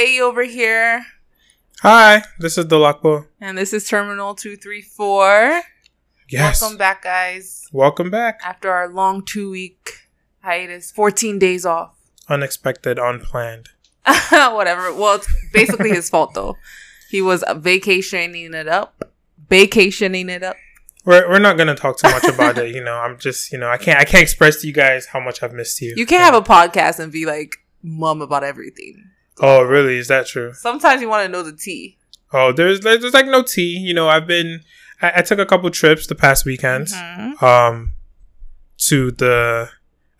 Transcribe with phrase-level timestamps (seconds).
[0.00, 1.04] Faye over here,
[1.82, 3.26] Hi, this is Dolakbo.
[3.38, 5.60] and this is Terminal 234.
[6.30, 6.62] Yes.
[6.62, 7.66] Welcome back, guys.
[7.70, 8.40] Welcome back.
[8.42, 10.08] After our long two week
[10.42, 11.92] hiatus, 14 days off.
[12.30, 13.68] Unexpected, unplanned.
[14.30, 14.90] Whatever.
[14.94, 16.56] Well, it's basically his fault, though.
[17.10, 19.04] He was vacationing it up.
[19.50, 20.56] Vacationing it up.
[21.04, 22.74] We're, we're not gonna talk too much about it.
[22.74, 25.20] You know, I'm just you know I can't I can't express to you guys how
[25.20, 25.92] much I've missed you.
[25.94, 29.09] You can't have a podcast and be like mum about everything.
[29.40, 29.96] Oh, really?
[29.98, 30.52] Is that true?
[30.54, 31.96] Sometimes you want to know the tea.
[32.32, 33.76] Oh, there's there's like no tea.
[33.78, 34.60] You know, I've been
[35.02, 36.92] I, I took a couple trips the past weekends.
[36.94, 37.42] Mhm.
[37.42, 37.94] Um,
[38.88, 39.70] to the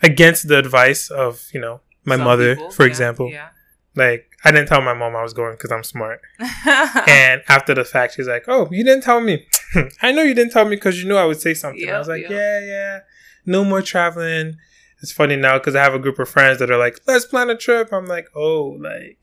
[0.03, 3.31] against the advice of you know my Some mother, people, for yeah, example.
[3.31, 3.49] Yeah.
[3.97, 6.21] Like I didn't tell my mom I was going because I'm smart.
[7.09, 9.47] and after the fact, she's like, "Oh, you didn't tell me.
[10.03, 12.09] I know you didn't tell me because you knew I would say something." I was
[12.09, 12.31] like, yep.
[12.31, 12.99] "Yeah, yeah,
[13.47, 14.57] no more traveling."
[15.03, 17.49] It's funny now because I have a group of friends that are like, "Let's plan
[17.51, 19.19] a trip." I'm like, "Oh, like."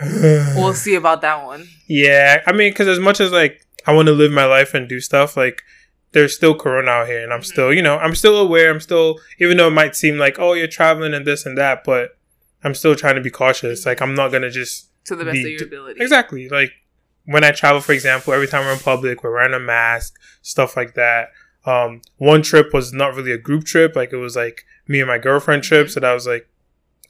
[0.56, 1.68] we'll see about that one.
[1.86, 4.88] yeah, I mean, because as much as like I want to live my life and
[4.88, 5.62] do stuff, like
[6.12, 7.44] there's still Corona out here, and I'm Mhm.
[7.46, 8.70] still, you know, I'm still aware.
[8.70, 11.84] I'm still, even though it might seem like, oh, you're traveling and this and that,
[11.84, 12.16] but
[12.64, 13.86] I'm still trying to be cautious.
[13.86, 16.00] Like I'm not gonna just To the best Be- of your ability.
[16.02, 16.48] Exactly.
[16.48, 16.72] Like
[17.24, 20.76] when I travel, for example, every time we're in public, we're wearing a mask, stuff
[20.76, 21.28] like that.
[21.64, 23.94] Um, one trip was not really a group trip.
[23.96, 25.90] Like it was like me and my girlfriend trip.
[25.90, 26.48] So that was like,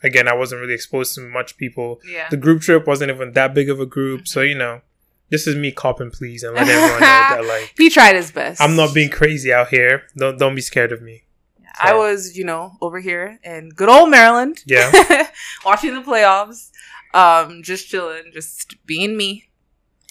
[0.03, 2.00] again, I wasn't really exposed to much people.
[2.06, 2.28] Yeah.
[2.31, 4.28] The group trip wasn't even that big of a group.
[4.28, 4.83] So, you know,
[5.30, 8.61] this is me copping please and let everyone know that like, He tried his best.
[8.61, 10.02] I'm not being crazy out here.
[10.17, 11.23] Don't, don't be scared of me.
[11.80, 14.62] I was, you know, over here in good old Maryland.
[14.67, 15.27] Yeah.
[15.64, 16.70] watching the playoffs.
[17.14, 19.48] Um, just chilling, just being me.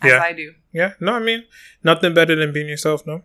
[0.01, 0.19] As Yeah.
[0.21, 0.53] I do.
[0.73, 0.93] Yeah.
[0.99, 1.43] No, I mean,
[1.83, 3.05] nothing better than being yourself.
[3.05, 3.23] No.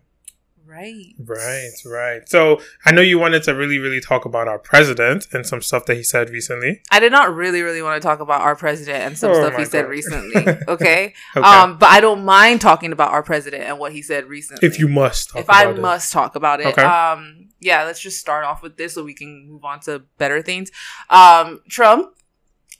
[0.67, 1.13] Right.
[1.17, 2.27] Right, right.
[2.27, 5.85] So I know you wanted to really, really talk about our president and some stuff
[5.85, 6.81] that he said recently.
[6.91, 9.57] I did not really, really want to talk about our president and some Oh stuff
[9.57, 10.35] he said recently.
[10.67, 11.13] Okay.
[11.35, 11.47] Okay.
[11.47, 14.67] Um, but I don't mind talking about our president and what he said recently.
[14.67, 15.79] if you must, talk if I it.
[15.79, 16.67] must talk about it.
[16.67, 16.81] Okay.
[16.83, 20.41] Um, yeah, let's just start off with this so we can move on to better
[20.41, 20.69] things.
[21.09, 22.11] Um, Trump,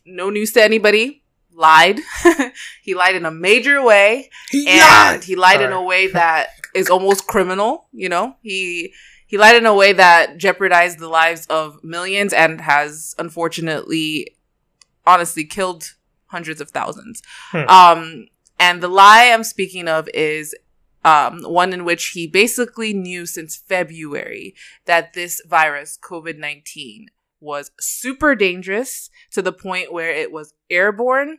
[0.05, 1.23] no news to anybody,
[1.57, 1.99] lied.
[2.83, 4.29] he lied in a major way.
[4.51, 5.23] He and lied!
[5.23, 7.87] he lied in a way that is almost criminal.
[7.91, 8.93] You know, he
[9.25, 14.35] he lied in a way that jeopardized the lives of millions and has unfortunately,
[15.05, 15.95] honestly, killed
[16.27, 17.21] hundreds of thousands.
[17.51, 17.67] Hmm.
[17.67, 18.27] Um,
[18.59, 20.55] and the lie I'm speaking of is.
[21.05, 27.07] Um, one in which he basically knew since February that this virus, COVID 19,
[27.39, 31.37] was super dangerous to the point where it was airborne,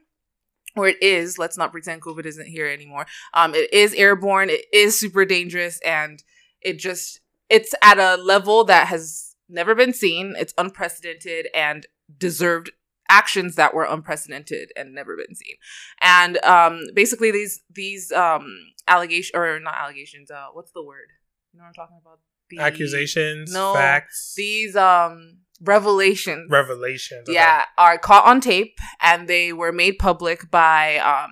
[0.77, 1.39] or it is.
[1.39, 3.07] Let's not pretend COVID isn't here anymore.
[3.35, 4.51] Um, it is airborne.
[4.51, 6.23] It is super dangerous, and
[6.61, 10.35] it just it's at a level that has never been seen.
[10.39, 11.87] It's unprecedented and
[12.19, 12.71] deserved
[13.09, 15.57] actions that were unprecedented and never been seen.
[16.01, 18.47] And um, basically, these these um
[18.87, 20.31] allegations or not allegations.
[20.31, 21.09] Uh, what's the word?
[21.53, 22.21] You know what I'm talking about?
[22.51, 26.51] The, accusations, No, facts, These um revelations.
[26.51, 27.29] revelations.
[27.29, 27.35] okay.
[27.35, 31.31] Yeah, are caught on tape and they were made public by um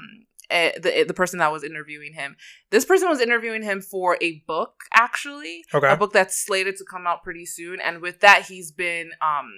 [0.51, 2.37] eh, the the person that was interviewing him.
[2.71, 5.91] This person was interviewing him for a book actually, Okay.
[5.93, 9.51] a book that's slated to come out pretty soon and with that he's been um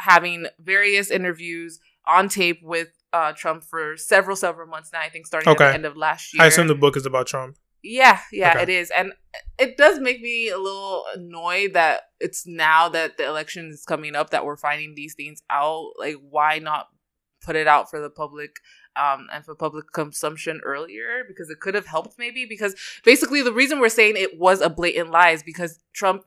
[0.00, 5.00] having various interviews on tape with uh Trump for several several months now.
[5.00, 5.64] I think starting Okay.
[5.64, 6.42] at the end of last year.
[6.42, 7.56] I assume the book is about Trump.
[7.82, 8.62] Yeah, yeah, Okay.
[8.62, 8.90] it is.
[8.90, 9.12] And
[9.58, 14.14] it does make me a little annoyed that it's now that the election is coming
[14.14, 15.92] up that we're finding these things out.
[15.98, 16.88] Like, why not
[17.42, 18.56] put it out for the public
[18.96, 21.24] um, and for public consumption earlier?
[21.26, 22.44] Because it could have helped maybe.
[22.46, 22.74] Because
[23.04, 26.24] basically, the reason we're saying it was a blatant lie is because Trump,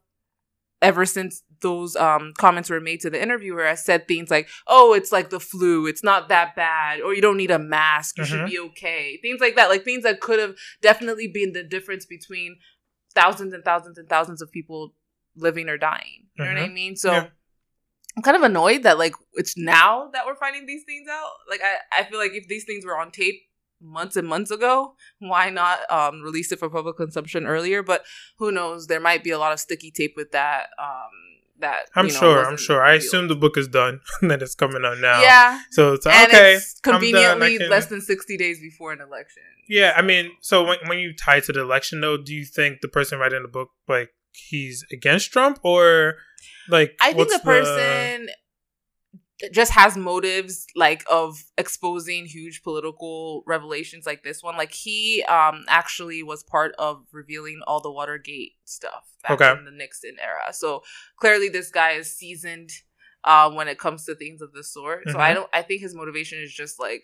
[0.84, 4.94] ever since those um, comments were made to the interviewer, I said things like, oh,
[4.94, 8.24] it's like the flu, it's not that bad, or you don't need a mask, you
[8.24, 8.28] Mhm.
[8.28, 9.18] should be okay.
[9.22, 9.70] Things like that.
[9.70, 12.58] Like, things that could have definitely been the difference between
[13.16, 14.94] thousands and thousands and thousands of people
[15.36, 16.28] living or dying.
[16.36, 16.96] You know what I mean?
[16.96, 17.28] So Yeah.
[18.18, 21.32] I'm kind of annoyed that like it's now that we're finding these things out.
[21.50, 23.42] Like I, I feel like if these things were on tape
[23.84, 27.84] months and months ago, why not um release it for public consumption earlier?
[27.84, 28.04] But
[28.38, 28.88] who knows?
[28.88, 30.68] There might be a lot of sticky tape with that.
[30.80, 31.10] Um
[31.60, 32.46] that I'm you know, sure.
[32.46, 32.84] I'm sure.
[32.84, 35.22] I assume the book is done and that it's coming out now.
[35.22, 35.60] Yeah.
[35.72, 36.56] So it's And okay.
[36.56, 36.96] it's I'm done.
[36.96, 39.44] I conveniently can- less than 60 days before an election.
[39.70, 42.82] Yeah, I mean, so when when you tie to the election, though, do you think
[42.82, 44.10] the person writing the book like
[44.50, 46.16] he's against Trump or
[46.70, 48.28] like I think the person
[49.52, 54.56] just has motives like of exposing huge political revelations like this one.
[54.58, 59.52] Like he um actually was part of revealing all the Watergate stuff back Okay.
[59.52, 60.54] in the Nixon era.
[60.54, 60.84] So
[61.18, 62.72] clearly this guy is seasoned
[63.26, 65.10] uh, when it comes to things of this sort.
[65.10, 65.36] So I Mhm.
[65.36, 67.04] don't I think his motivation is just like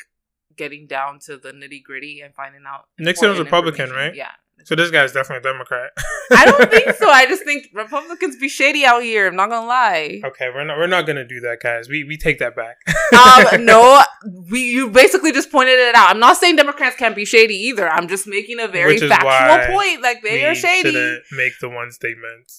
[0.55, 2.85] getting down to the nitty gritty and finding out.
[2.97, 4.13] Nixon was Republican, right?
[4.15, 4.31] Yeah.
[4.65, 5.91] So this guy's definitely a Democrat.
[6.31, 7.09] I don't think so.
[7.09, 9.27] I just think Republicans be shady out here.
[9.27, 10.21] I'm not gonna lie.
[10.23, 11.89] okay, we're not we're not gonna do that, guys.
[11.89, 12.77] We we take that back.
[13.55, 14.01] um, no,
[14.49, 16.09] we you basically just pointed it out.
[16.09, 17.89] I'm not saying Democrats can't be shady either.
[17.89, 20.01] I'm just making a very factual point.
[20.01, 20.91] Like they are shady.
[20.91, 22.51] shouldn't make the one statement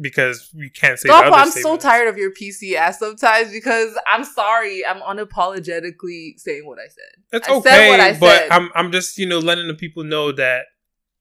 [0.00, 1.08] because we can't say.
[1.08, 4.84] Stop, the other I'm so tired of your PC ass sometimes because I'm sorry.
[4.86, 7.22] I'm unapologetically saying what I said.
[7.32, 8.52] It's I okay, said what I but.
[8.52, 10.66] I'm I'm just you know letting the people know that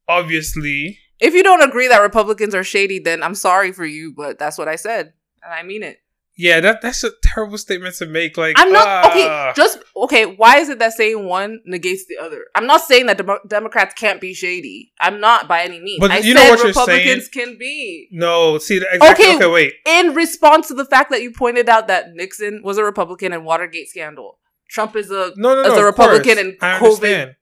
[0.08, 4.38] obviously If you don't agree that Republicans are shady, then I'm sorry for you, but
[4.40, 5.14] that's what I said.
[5.44, 5.98] And I mean it.
[6.36, 8.38] yeah that that's a terrible statement to make.
[8.38, 9.10] Like I'm not ah.
[9.10, 9.54] okay.
[9.56, 10.26] Just okay.
[10.26, 12.46] Why is it that saying one negates the other?
[12.54, 14.92] I'm not saying that Demo- Democrats can't be shady.
[15.00, 16.00] I'm not by any means.
[16.00, 18.08] But I you know what you're Republicans can be.
[18.12, 19.26] no, see that- exactly.
[19.26, 19.36] Okay.
[19.38, 19.74] Okay, wait.
[19.86, 23.44] In response to the fact that you pointed out that Nixon was a Republican and
[23.46, 24.38] Watergate scandal,
[24.70, 25.76] Trump is a No, no, no.
[25.78, 26.38] a Republican course.
[26.38, 27.36] and I COVID.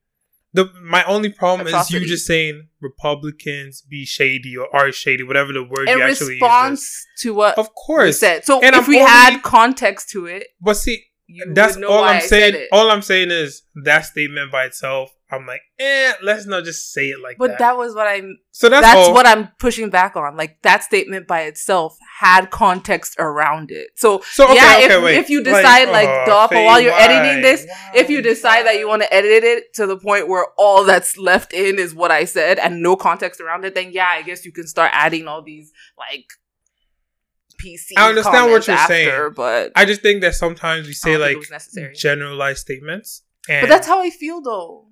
[0.55, 1.99] The my only problem is Atrocity.
[1.99, 6.33] you just saying Republicans be shady or are shady, whatever the word in you actually
[6.35, 6.41] use.
[6.41, 8.45] response to what Of you course, said.
[8.45, 12.03] So And if I'm we only- had context to it, but see, you that's all
[12.03, 12.67] I'm saying.
[12.71, 15.11] All I'm saying is that statement by itself.
[15.35, 17.59] I'm like, eh, let's not just say it like but that.
[17.59, 19.13] that was what I'm so that's, that's, all.
[19.13, 20.37] what I'm pushing back on.
[20.37, 23.89] Like that statement by itself had context around it.
[23.95, 25.17] So, So okay, yeah, okay, if, wait.
[25.17, 27.01] if you decide like, oh, Doffa, while you're why?
[27.03, 30.47] editing this, if you decide that you want to edit it to the point where
[30.57, 34.07] all that's left in is what I said and no context around it, then yeah,
[34.07, 36.25] I guess you can start adding all these like
[37.61, 37.91] PC.
[37.97, 39.33] I understand what you're after, saying.
[39.35, 41.95] but I just think that sometimes we say like it was necessary.
[41.95, 44.87] generalized statements, and But that's how I feel though.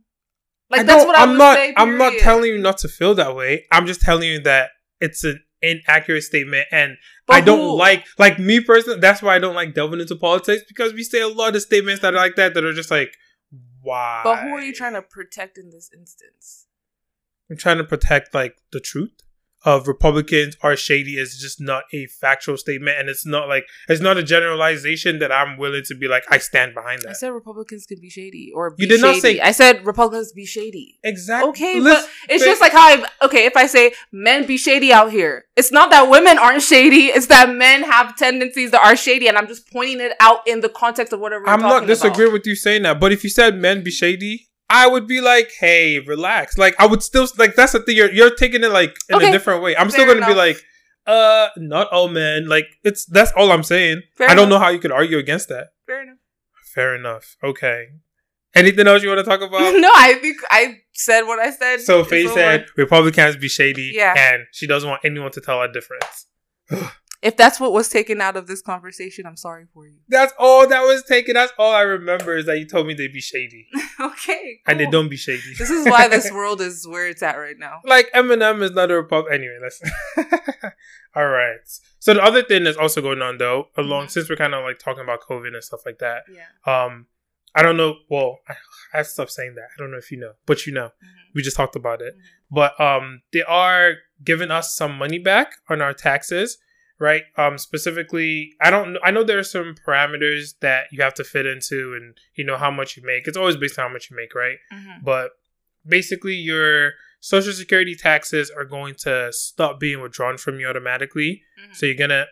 [0.73, 1.55] Like I that's what I'm not.
[1.55, 1.73] say.
[1.77, 3.65] I'm not telling you not to feel that way.
[3.71, 6.97] I'm just telling you that it's an inaccurate statement, and
[7.27, 8.99] But I don't who- like like me personally.
[8.99, 12.01] That's why I don't like delving into politics because we say a lot of statements
[12.01, 13.13] that are like that that are just like,
[13.81, 14.21] why?
[14.23, 16.67] But who are you trying to protect in this instance?
[17.49, 19.22] I'm trying to protect like the truth
[19.65, 24.01] of Republicans are shady is just not a factual statement, and it's not like it's
[24.01, 27.09] not a generalization that I'm willing to be like I stand behind that.
[27.11, 30.33] I said Republicans can be shady or be You did not say- I said Republicans
[30.33, 30.99] be shady.
[31.03, 31.49] Exactly.
[31.49, 33.45] Okay, Listen- but it's Faye- just like how I okay.
[33.45, 37.07] If I say men be shady out here, it's not that women aren't shady.
[37.07, 40.61] It's that men have tendencies that are shady, and I'm just pointing it out in
[40.61, 41.47] the context of whatever.
[41.47, 42.33] I'm not disagreeing about.
[42.33, 45.51] with you saying that, but if you said men be shady, I would be like,
[45.59, 46.57] hey, relax.
[46.57, 47.95] Like I would still like that's the thing.
[47.95, 49.77] You're you're taking it like in Okay, a different way.
[49.77, 50.57] I'm still gonna be like,
[51.05, 52.47] uh, not all men.
[52.49, 54.01] Like it's that's all I'm saying.
[54.17, 54.59] Fair I don't enough.
[54.59, 55.67] know how you could argue against that.
[55.85, 56.17] Fair enough.
[56.73, 57.37] Fair enough.
[57.43, 57.89] Okay.
[58.55, 59.59] Anything else you want to talk about?
[59.79, 61.81] no, I think I said what I said.
[61.81, 64.15] So Faye said Republicans be shady, Yeah.
[64.17, 66.25] and she doesn't want anyone to tell her difference.
[67.23, 69.95] if that's what was taken out of this conversation, I'm sorry for you.
[70.09, 71.33] That's all that was taken.
[71.35, 73.67] That's all I remember is that you told me they'd be shady,
[73.99, 75.53] okay, and they don't be shady.
[75.57, 77.79] This is why this world is where it's at right now.
[77.85, 79.35] like Eminem is not a Republican.
[79.39, 79.81] Anyway, let's.
[81.15, 81.57] All right.
[81.99, 84.11] So the other thing that's also going on though, along Mhm.
[84.11, 86.23] since we're kind of like talking about COVID and stuff like that.
[86.29, 86.45] Yeah.
[86.65, 87.07] Um,
[87.55, 87.97] I don't know.
[88.09, 88.53] Well, I,
[88.93, 89.67] I have to stop saying that.
[89.75, 91.35] I don't know if you know, but you know, Mhm.
[91.35, 92.15] we just talked about it.
[92.15, 92.21] Mhm.
[92.51, 96.57] But um, they are giving us some money back on our taxes,
[97.09, 97.23] right?
[97.37, 98.97] Um, specifically, I don't.
[99.03, 102.57] I know there are some parameters that you have to fit into, and you know
[102.57, 103.27] how much you make.
[103.27, 104.57] It's always based on how much you make, right?
[104.73, 105.03] Mhm.
[105.03, 105.27] but
[105.85, 111.75] basically your social security taxes are going to stop being withdrawn from you automatically Mhm.
[111.75, 112.25] so you're gonna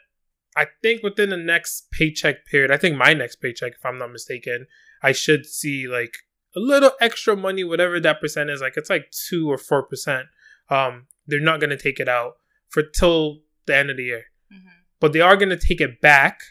[0.55, 4.11] i think within the next paycheck period i think my next paycheck if i'm not
[4.11, 4.67] mistaken
[5.01, 6.13] i should see like
[6.55, 10.27] a little extra money whatever that percent is like it's like 2 or 4 percent
[10.69, 12.33] um they're not gonna take it out
[12.69, 14.69] for till the end of the year Mhm.
[14.99, 16.41] but they are going to take it back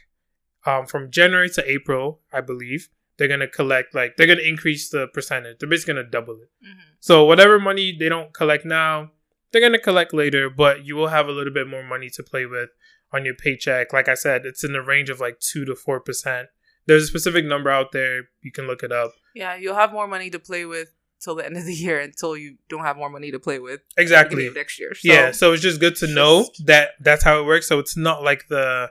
[0.67, 2.89] um, from January to April, I believe.
[3.17, 5.59] They're going to collect, like, they're going to increase the percentage.
[5.59, 6.51] They're basically going to double it.
[6.65, 6.81] Mhm.
[7.01, 9.13] So, whatever money they don't collect now,
[9.53, 12.23] they're going to collect later, but you will have a little bit more money to
[12.23, 12.71] play with
[13.13, 13.93] on your paycheck.
[13.93, 16.49] Like I said, it's in the range of like 2 to 4%.
[16.87, 18.29] There's a specific number out there.
[18.43, 19.13] You can look it up.
[19.35, 22.37] Yeah, you'll have more money to play with till the end of the year until
[22.37, 24.49] you don't have more money to play with Exactly.
[24.51, 24.95] next year.
[24.95, 27.67] So, yeah, so it's just good to know just- that that's how it works.
[27.69, 28.91] So it's not like the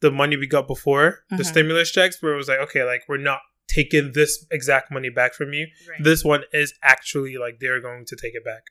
[0.00, 1.46] the money we got before the Mhm.
[1.46, 5.34] stimulus checks, where it was like, okay, like we're not taking this exact money back
[5.34, 5.66] from you.
[5.88, 6.02] Right.
[6.04, 8.62] This one is actually like they're going to take it back.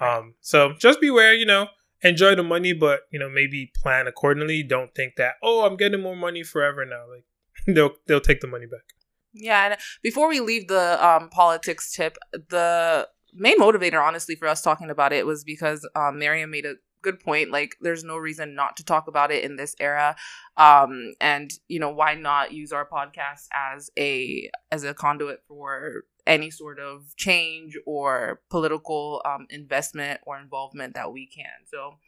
[0.00, 0.16] Right.
[0.18, 1.68] Um, so just beware, you know,
[2.02, 4.62] enjoy the money, but you know maybe plan accordingly.
[4.62, 7.04] Don't think that oh I'm getting more money forever now.
[7.08, 7.24] Like
[7.74, 8.82] they'll they'll take the money back.
[9.34, 14.62] Yeah, and before we leave the um, politics tip, the main motivator, honestly, for us
[14.62, 17.50] talking about it was because um, Miriam made a good point.
[17.50, 20.14] Like, there's no reason not to talk about it in this era,
[20.56, 26.04] um, and you know, why not use our podcast as a as a conduit for
[26.26, 31.66] any sort of change or political um, investment or involvement that we can.
[31.66, 31.98] So,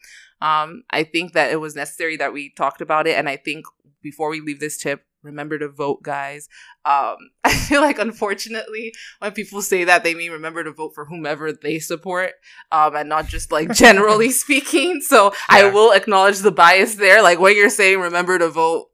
[0.41, 3.67] um, I think that it was necessary that we talked about it, and I think
[4.01, 6.49] before we leave this tip, remember to vote, guys.
[6.85, 11.05] Um, I feel like, unfortunately, when people say that, they mean remember to vote for
[11.05, 12.33] whomever they support,
[12.73, 15.01] um, and not just like generally speaking.
[15.01, 17.23] So I will acknowledge the bias there.
[17.23, 18.87] Like when you're saying remember to vote,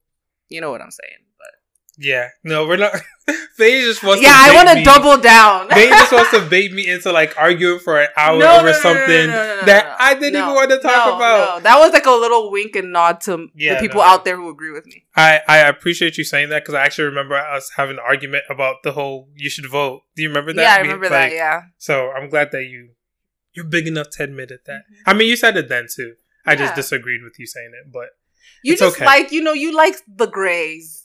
[0.49, 1.19] you know what I'm saying.
[1.39, 1.51] But
[1.99, 2.93] Yeah, no, we're not.
[3.57, 4.23] Faye just wants.
[4.23, 5.69] yeah, to I want to double down.
[5.69, 8.73] Faye just wants to bait me into like arguing for an hour No, over no,
[8.73, 9.27] no, something
[9.67, 9.95] that.
[10.01, 11.59] I didn't even want to talk about.
[11.59, 11.63] no.
[11.63, 14.49] That was like a little wink and nod to Yeah, the people out there who
[14.49, 15.05] agree with me.
[15.15, 18.77] I I appreciate you saying that because I actually remember us having an argument about
[18.83, 20.03] the whole you should vote.
[20.17, 20.63] Do you remember that?
[20.63, 21.33] yeah, I We- remember like, that.
[21.33, 21.61] Yeah.
[21.79, 22.91] So I'm glad that you
[23.53, 24.61] you're big enough to admit it.
[24.67, 26.15] That I mean, you said it then too.
[26.47, 26.81] I just Mm-hmm.
[26.81, 28.09] Disagreed with you saying it, but
[28.65, 29.05] You just okay.
[29.05, 31.02] like you know you like the grays.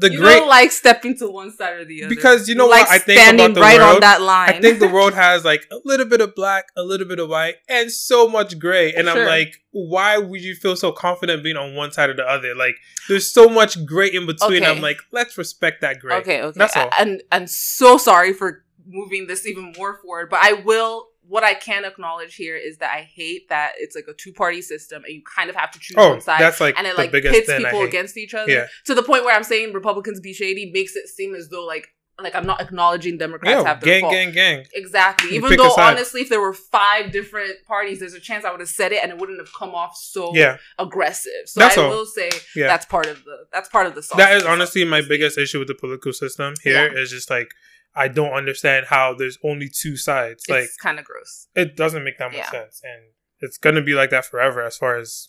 [0.00, 2.66] The you great don't like stepping to one side or the other Because you know
[2.66, 4.02] like what I think standing about the right on world?
[4.02, 4.48] that line.
[4.50, 7.28] I think the world has like a little bit of black, a little bit of
[7.28, 8.92] white, and so much gray.
[8.92, 12.24] And I'm like, why would you feel so confident being on one side or the
[12.26, 12.54] other?
[12.54, 12.76] Like,
[13.08, 14.62] there's so much gray in between.
[14.62, 14.70] Okay.
[14.70, 16.16] I'm like, let's respect that gray.
[16.16, 16.58] Okay, okay.
[16.58, 16.88] That's all.
[16.92, 21.08] I- I'm so sorry for moving this even more forward, but I will.
[21.30, 24.60] What I can acknowledge here is that I hate that it's like a two party
[24.62, 26.40] system and you kind of have to choose Oh, one side.
[26.40, 28.66] that's like and it like pits people against each other Yeah.
[28.86, 31.86] to the point where I'm saying Republicans be shady makes it seem as though like
[32.20, 34.12] like I'm not acknowledging Democrats Yo, have their gang, fault.
[34.12, 34.66] gang, gang.
[34.74, 35.36] Exactly.
[35.36, 38.68] Even though honestly, if there were five different parties, there's a chance I would have
[38.68, 41.44] said it and it wouldn't have come off so Yeah, aggressive.
[41.46, 41.90] So That's I all.
[41.90, 42.66] will say Yeah.
[42.66, 44.18] that's part of the that's part of the sauce.
[44.18, 46.92] that is honestly my biggest issue with the political system here.
[46.92, 47.00] Yeah.
[47.00, 47.52] Is just like
[47.94, 50.44] I don't understand how there's only two sides.
[50.48, 51.48] like, It's kind of gross.
[51.54, 52.50] it doesn't make that much Yeah.
[52.50, 55.28] sense, and it's gonna be like that forever as far as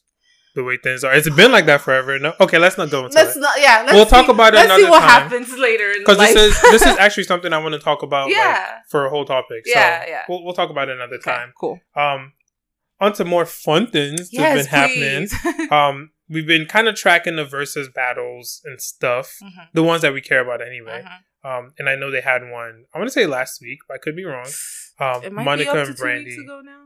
[0.53, 1.13] the way things are.
[1.13, 2.20] It's been like that forever.
[2.20, 3.39] No, okay, let's not go into Let's it.
[3.39, 3.58] not.
[3.60, 5.10] Yeah, let's We'll see- talk about it Let's see another what time.
[5.30, 8.36] happens later because this is this is actually something I want to talk about like,
[8.36, 8.80] Yeah.
[8.89, 9.65] for a whole topic.
[9.65, 10.24] So Yeah, yeah.
[10.27, 11.53] We'll, we'll talk about it another Okay, time.
[11.58, 11.80] Cool.
[11.96, 12.34] Um,
[13.00, 15.70] on to more fun things that have been happening.
[15.72, 20.13] Um, we've been kind of tracking the versus battles and stuff, Mhm, the ones that
[20.13, 21.01] we care about anyway.
[21.06, 21.18] mhm.
[21.43, 22.86] Um, and I know they had one.
[22.93, 24.48] I want to say last week, but I could be wrong.
[25.00, 26.25] Um, It might Monica be up to and two Brandy.
[26.25, 26.83] weeks ago now.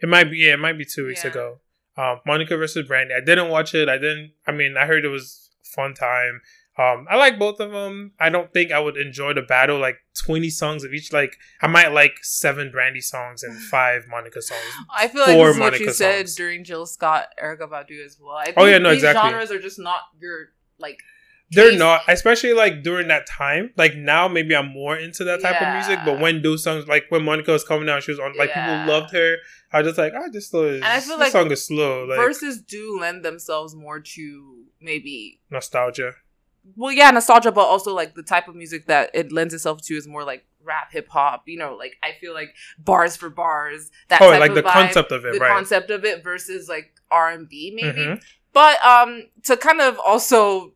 [0.00, 0.38] It might be.
[0.38, 1.30] Yeah, it might be two weeks Yeah.
[1.30, 1.60] ago.
[1.96, 3.14] Um, Monica versus Brandy.
[3.14, 3.88] I didn't watch it.
[3.88, 4.32] I didn't.
[4.46, 6.42] I mean, I heard it was fun time.
[6.76, 8.12] Um, I like both of them.
[8.18, 11.12] I don't think I would enjoy the battle like twenty songs of each.
[11.12, 14.60] Like I might like seven Brandy songs and five Monica songs.
[14.94, 18.18] I feel like this is what Monica you said during Jill Scott, Erykah Badu as
[18.20, 18.34] well.
[18.36, 19.30] I think Oh, yeah, no, these exactly.
[19.30, 20.98] genres are just not your like.
[21.50, 23.70] They're not, especially like during that time.
[23.76, 25.98] Like now, maybe I'm more into that type of music.
[26.04, 28.36] But when those songs, like when Monica was coming out, she was on.
[28.36, 28.84] Like Yeah.
[28.84, 29.36] people loved her.
[29.72, 30.76] I was just like, ah, this slow is.
[30.76, 32.04] And I feel like song is slow.
[32.06, 36.12] Like Verses do lend themselves more to maybe nostalgia.
[36.76, 39.94] well, yeah, nostalgia, but also like the type of music that it lends itself to
[39.94, 41.42] is more like rap, hip hop.
[41.46, 43.90] You know, like I feel like bars for bars.
[44.08, 45.50] That Oh, like of the vibe, concept of it, the right?
[45.52, 47.98] concept of it versus like R and B maybe.
[48.00, 48.22] Mhm.
[48.52, 50.73] But um, to kind of also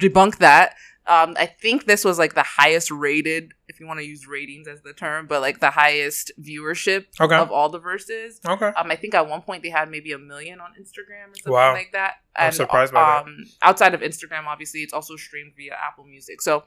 [0.00, 0.74] debunk that,
[1.06, 4.68] um, I think this was like the highest rated, if you want to use ratings
[4.68, 7.34] as the term, but like the highest viewership Okay.
[7.34, 8.40] of all the verses.
[8.46, 8.66] Okay.
[8.66, 11.52] Um, I think at one point they had maybe a million on Instagram or something
[11.52, 11.72] Wow.
[11.72, 12.16] like that.
[12.36, 13.22] I'm surprised by that.
[13.24, 16.42] um, Outside of Instagram, obviously, it's also streamed via Apple Music.
[16.42, 16.64] So,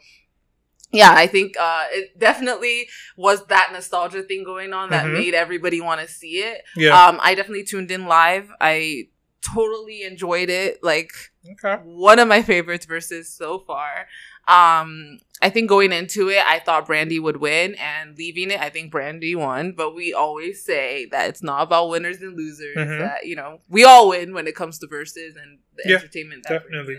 [0.92, 5.14] yeah, I think uh, it definitely was that nostalgia thing going on that Mhm.
[5.14, 6.64] made everybody want to see it.
[6.76, 7.00] Yeah.
[7.00, 8.50] Um, I definitely tuned in live.
[8.60, 9.10] I
[9.42, 10.84] totally enjoyed it.
[10.84, 11.14] Like
[11.50, 11.82] okay.
[11.84, 14.08] one of my favorites versus so far.
[14.48, 18.70] Um, I think going into it, I thought Brandy would win, and leaving it, I
[18.70, 19.72] think Brandy won.
[19.74, 22.76] But we always say that it's not about winners and losers.
[22.76, 23.00] Mhm.
[23.00, 26.44] That you know we all win when it comes to verses and the Yeah, entertainment.
[26.48, 26.98] Definitely.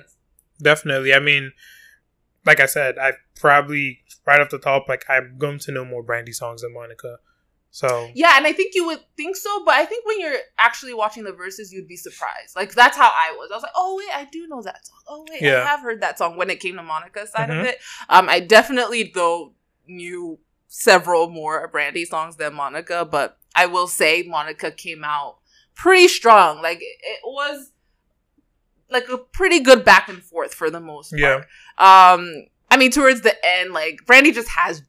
[0.61, 1.13] Definitely.
[1.15, 1.53] I mean,
[2.47, 6.03] like I said, I probably right off the top, like I'm going to know more
[6.03, 7.19] Brandy songs than Monica.
[7.75, 10.93] So Yeah, and I think you would think so, but I think when you're actually
[10.93, 12.55] watching the verses, you'd be surprised.
[12.55, 13.51] Like that's how I was.
[13.51, 14.99] I was like, oh wait, I do know that song.
[15.09, 15.63] Oh wait, Yeah.
[15.63, 17.61] I have heard that song when it came to Monica's side Mhm.
[17.61, 17.79] of it.
[18.11, 19.55] Um, I definitely though
[19.89, 20.39] knew
[20.69, 25.39] several more Brandy songs than Monica, but I will say Monica came out
[25.75, 26.61] pretty strong.
[26.63, 27.71] Like it, it was
[28.91, 31.21] like a pretty good back and forth for the most part.
[31.21, 31.37] Yeah.
[32.13, 34.83] Um, I mean, towards the end, like Brandy just has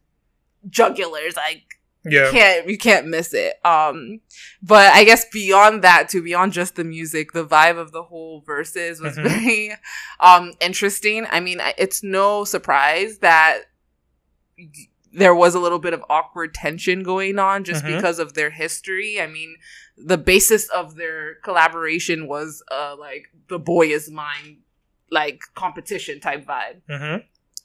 [0.70, 1.36] jugulars.
[1.38, 1.73] Like
[2.06, 2.32] Yeah.
[2.32, 3.54] can't you can't miss it.
[3.66, 4.20] Um,
[4.62, 8.42] but I guess beyond that, to beyond just the music, the vibe of the whole
[8.46, 9.24] verses was Mhm.
[9.24, 9.72] very
[10.20, 11.26] um interesting.
[11.32, 13.64] I mean, it's no surprise that
[15.12, 17.96] there was a little bit of awkward tension going on just Mhm.
[17.96, 19.22] because of their history.
[19.22, 19.56] I mean,
[19.98, 24.60] the basis of their collaboration was uh like the boy is mine
[25.12, 26.82] like competition type vibe.
[26.90, 27.18] hmm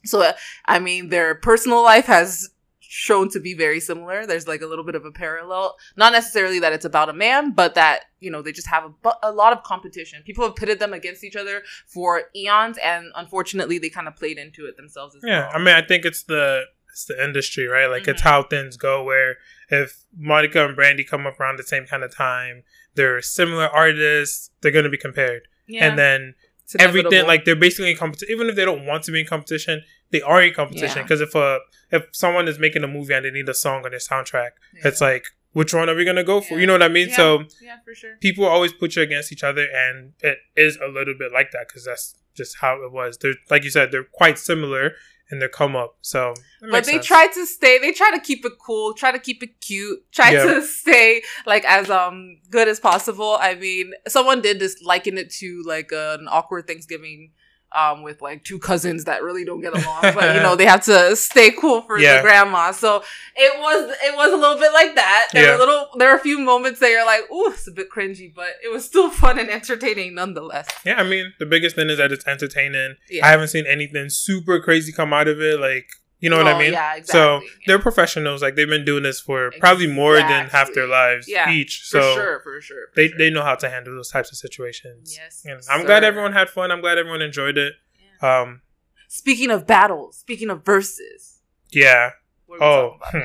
[0.05, 0.31] So,
[0.67, 2.51] I mean, their personal life has
[2.91, 4.27] shown to be very similar.
[4.27, 5.77] There's like a little bit of a parallel.
[5.97, 9.11] Not necessarily that it's about a man, but that, you know, they just have a,
[9.23, 10.23] a lot of competition.
[10.25, 14.39] People have pitted them against each other for eons, and unfortunately, they kind of played
[14.39, 15.51] into it themselves as Yeah, well.
[15.55, 17.87] I mean, I think it's the it's the industry, right?
[17.89, 18.25] Like it's Mhm.
[18.25, 19.05] how things go.
[19.05, 19.37] Where
[19.69, 22.63] if Monica and Brandy come up around the same kind of time,
[22.95, 24.51] they're similar artists.
[24.63, 25.87] They're going to be compared, yeah.
[25.87, 26.48] and then it's
[26.79, 28.35] everything like they're basically in competition.
[28.35, 30.99] Even if they don't want to be in competition, they are in competition.
[30.99, 31.03] Yeah.
[31.03, 31.59] Because if a
[31.91, 34.89] if someone is making a movie and they need a song on their soundtrack, Yeah.
[34.89, 36.55] it's like which one are we going to go for?
[36.55, 36.61] Yeah.
[36.61, 37.09] You know what I mean?
[37.09, 37.17] Yeah.
[37.17, 38.17] So yeah, for sure.
[38.21, 41.69] people always put you against each other, and it is a little bit like that
[41.69, 43.19] because that's just how it was.
[43.19, 44.93] They're like you said, they're quite similar
[45.31, 45.97] in their come up.
[46.01, 47.07] So, But they sense.
[47.07, 47.79] try to stay.
[47.79, 48.95] They try to keep it cool.
[48.95, 50.01] Try to keep it cute.
[50.13, 50.45] Try Yeah.
[50.45, 53.37] to stay like as um good as possible.
[53.41, 57.33] I mean, someone did this liken it to like an awkward Thanksgiving
[57.77, 60.85] um with like two cousins that really don't get along, but you know they have
[60.85, 62.17] to stay cool for Yeah.
[62.17, 62.71] the grandma.
[62.73, 63.03] So
[63.37, 65.29] it was it was a little bit like that.
[65.33, 65.51] There Yeah.
[65.51, 67.89] were a little there were a few moments that you're like, ooh, it's a bit
[67.91, 70.67] cringy, but it was still fun and entertaining nonetheless.
[70.85, 72.97] Yeah, I mean, the biggest thing is that it's entertaining.
[73.11, 73.27] Yeah.
[73.27, 75.61] I haven't seen anything super crazy come out of it.
[75.61, 75.89] Like,
[76.21, 76.73] you know what I Oh, mean?
[76.73, 76.99] Yeah, So
[77.37, 77.49] exactly.
[77.49, 77.65] Yeah.
[77.67, 78.43] they're professionals.
[78.43, 81.81] Like they've been doing this for probably more than half their lives Yeah, each.
[81.91, 82.87] for So sure, for sure.
[82.89, 83.19] for they sure.
[83.19, 85.17] they know how to handle those types of situations.
[85.17, 86.71] Yes, And I'm glad everyone had fun.
[86.71, 87.75] I'm glad everyone enjoyed it.
[88.23, 88.41] Yeah.
[88.41, 88.63] Um,
[89.11, 91.41] Speaking of battles, speaking of verses,
[91.71, 92.11] yeah.
[92.47, 93.19] what are we Oh, hmm.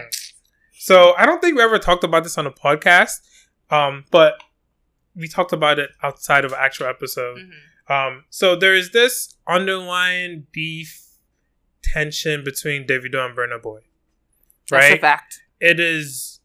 [0.77, 3.19] So I don't think we ever talked about this on a podcast,
[3.69, 4.35] um, but
[5.15, 7.37] we talked about it outside of an actual episode.
[7.37, 7.91] Mhm.
[7.91, 11.02] Um, so there is this underlying beef
[11.83, 13.81] tension between Davido and Burna Boy,
[14.69, 15.01] That's a right?
[15.01, 15.41] fact.
[15.59, 16.39] It is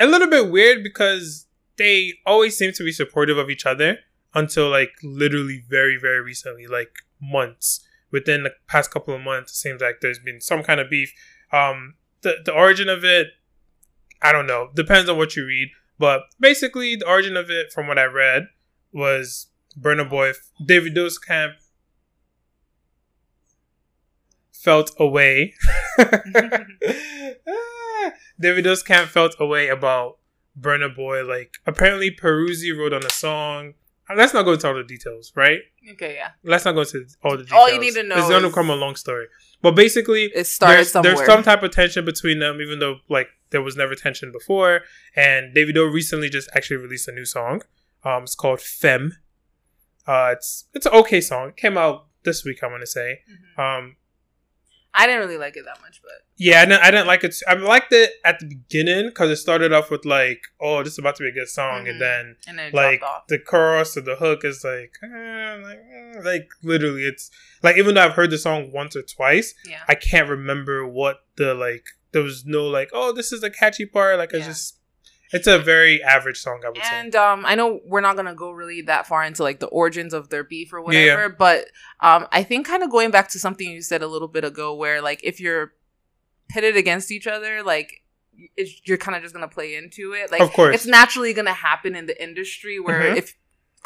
[0.00, 1.46] a little bit weird because
[1.76, 3.98] they always seem to be supportive of each other
[4.34, 7.86] until like literally very very recently, like months.
[8.10, 11.12] Within the past couple of months, it seems like there's been some kind of beef.
[11.52, 13.28] Um, the the origin of it,
[14.22, 14.70] I don't know.
[14.74, 18.46] Depends on what you read, but basically the origin of it, from what I read,
[18.92, 19.48] was
[19.80, 20.32] Burna Boy,
[20.64, 21.54] Davido's camp
[24.54, 25.54] felt away.
[28.40, 30.18] Davido's camp felt away about
[30.58, 31.24] Burna Boy.
[31.24, 33.74] Like apparently Peruzzi wrote on a song.
[34.08, 35.60] Uh, Let's not go into all the details, right?
[35.92, 36.30] okay, yeah.
[36.42, 37.58] Let's not go into all the details.
[37.58, 39.26] All you need to know is It's going to come a long story.
[39.62, 41.14] But basically, It started there's, somewhere.
[41.16, 44.82] there's some type of tension between them, even though like there was never tension before.
[45.16, 47.62] And Davido recently just actually released a new song.
[48.04, 49.12] Um, it's called FEM.
[50.06, 51.48] Uh, it's it's an okay song.
[51.48, 52.62] It came out this week.
[52.62, 53.20] I want to say.
[53.58, 53.58] Mhm.
[53.78, 53.96] Um,
[54.96, 57.34] I didn't really like it that much, but yeah, I didn't, I didn't like it.
[57.48, 60.98] I liked it at the beginning because it started off with like, oh, this is
[61.00, 61.90] about to be a good song, Mhm.
[61.90, 63.26] and then and then like off.
[63.26, 67.30] the chorus or the hook is like, eh, like, eh, like literally, it's
[67.62, 69.80] like even though I've heard the song once or twice, Yeah.
[69.88, 71.86] I can't remember what the like.
[72.12, 74.18] There was no like, oh, this is the catchy part.
[74.18, 74.44] Like Yeah.
[74.46, 74.78] just,
[75.34, 76.62] it's a very average song.
[76.64, 76.82] I would say.
[76.92, 80.14] And um, I know we're not gonna go really that far into like the origins
[80.14, 81.28] of their beef or whatever, yeah.
[81.36, 81.66] but
[82.00, 84.74] um, I think kind of going back to something you said a little bit ago,
[84.74, 85.72] where like if you're
[86.48, 88.02] pitted against each other, like
[88.56, 90.30] it's, you're kind of just gonna play into it.
[90.30, 90.74] Like Of course.
[90.74, 93.16] it's naturally gonna happen in the industry where Mhm.
[93.16, 93.34] if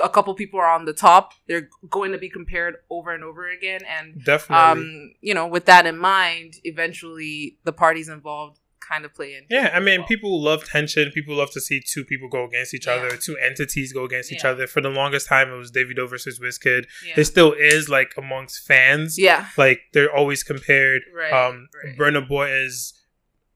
[0.03, 3.49] a couple people are on the top, they're going to be compared over and over
[3.49, 4.83] again, and Definitely.
[4.83, 9.47] um, you know, with that in mind, eventually the parties involved kind of play into.
[9.51, 10.09] Yeah, I mean, well.
[10.09, 11.11] people love tension.
[11.13, 12.95] People love to see two people go against each Yeah.
[12.95, 14.67] other, two entities go against each other.
[14.67, 16.87] For the longest time, it was Davido versus Wizkid.
[17.07, 17.15] Yeah.
[17.21, 19.19] It still is like amongst fans.
[19.19, 21.03] yeah, Like they're always compared.
[21.15, 21.33] right.
[21.33, 21.97] um, right.
[21.99, 22.95] Burna Boy is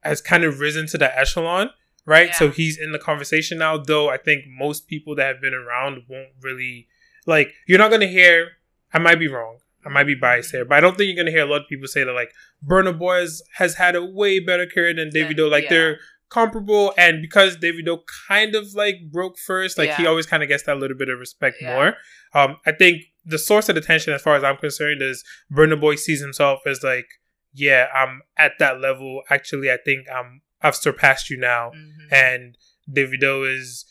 [0.03, 1.71] has kind of risen to the echelon,
[2.05, 2.27] right?
[2.29, 2.35] Yeah.
[2.35, 3.79] So he's in the conversation now.
[3.79, 6.89] Though I think most people that have been around won't really
[7.27, 7.55] like.
[7.69, 8.53] You're not gonna hear.
[8.93, 9.59] I might be wrong.
[9.85, 11.69] I might be biased here, but I don't think you're gonna hear a lot of
[11.69, 12.31] people say that like
[12.67, 15.51] Burna Boy has, has had a way better career than Davido.
[15.51, 15.71] Like yeah.
[15.71, 20.49] they're comparable, and because Davido kind of like broke first, like he always kind of
[20.49, 21.75] gets that little bit of respect Yeah.
[21.75, 21.95] more.
[22.35, 25.79] Um, I think the source of the tension, as far as I'm concerned, is Burna
[25.81, 27.07] Boy sees himself as like,
[27.53, 29.23] yeah, I'm at that level.
[29.31, 32.13] Actually, I think I'm I've surpassed you now, Mhm.
[32.13, 33.85] and Davido is.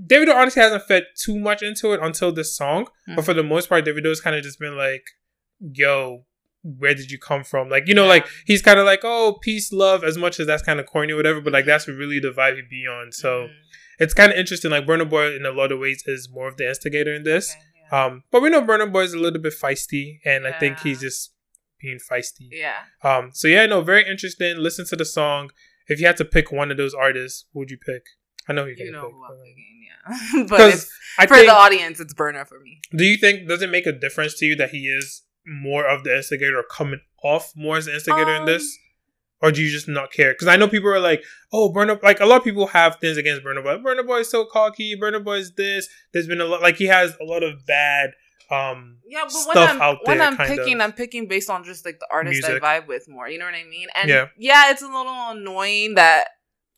[0.00, 3.24] Davido honestly hasn't fed too much into it until this song, but Mhm.
[3.24, 5.02] for the most part, Davido's kind of just been like,
[5.60, 6.24] "Yo,
[6.62, 7.68] where did you come from?
[7.68, 8.08] Like, you know, Yeah.
[8.10, 11.12] like he's kind of like, oh, peace, love, as much as that's kind of corny
[11.12, 13.12] or whatever, but like that's really the vibe he'd be on.
[13.12, 13.54] So Mhm.
[14.00, 14.70] it's kind of interesting.
[14.70, 17.50] Like Burna Boy, in a lot of ways, is more of the instigator in this.
[17.52, 17.60] Okay,
[17.92, 18.04] yeah.
[18.06, 21.00] Um, but we know Burna Boy is a little bit feisty, and I think he's
[21.00, 21.32] just
[21.80, 22.48] being feisty.
[22.50, 22.80] yeah.
[23.04, 24.56] Um, so yeah, no, very interesting.
[24.58, 25.50] Listen to the song.
[25.86, 28.02] If you had to pick one of those artists, who would you pick?
[28.48, 29.12] I know you're You gonna know pick.
[29.14, 30.44] who I'm picking, yeah.
[30.48, 32.80] but if, I for think, the audience, it's Burna for me.
[32.96, 36.04] do you think does it make a difference to you that he is more of
[36.04, 38.78] the instigator or coming off more as the instigator in Um, this?
[39.40, 40.32] Or do you just not care?
[40.32, 43.16] Because I know people are like, "Oh, Burna!" Like a lot of people have things
[43.16, 43.76] against Burna Boy.
[43.76, 44.96] Burna Boy is so cocky.
[44.96, 45.88] Burna Boy is this.
[46.12, 46.60] There's been a lot.
[46.60, 48.14] Like he has a lot of bad
[48.50, 50.80] um Yeah, but stuff when I'm when I'm picking.
[50.80, 52.62] I'm picking based on just like the artist Music.
[52.64, 53.28] I vibe with more.
[53.28, 53.86] You know what I mean?
[53.94, 54.26] And Yeah.
[54.36, 56.28] yeah, it's a little annoying that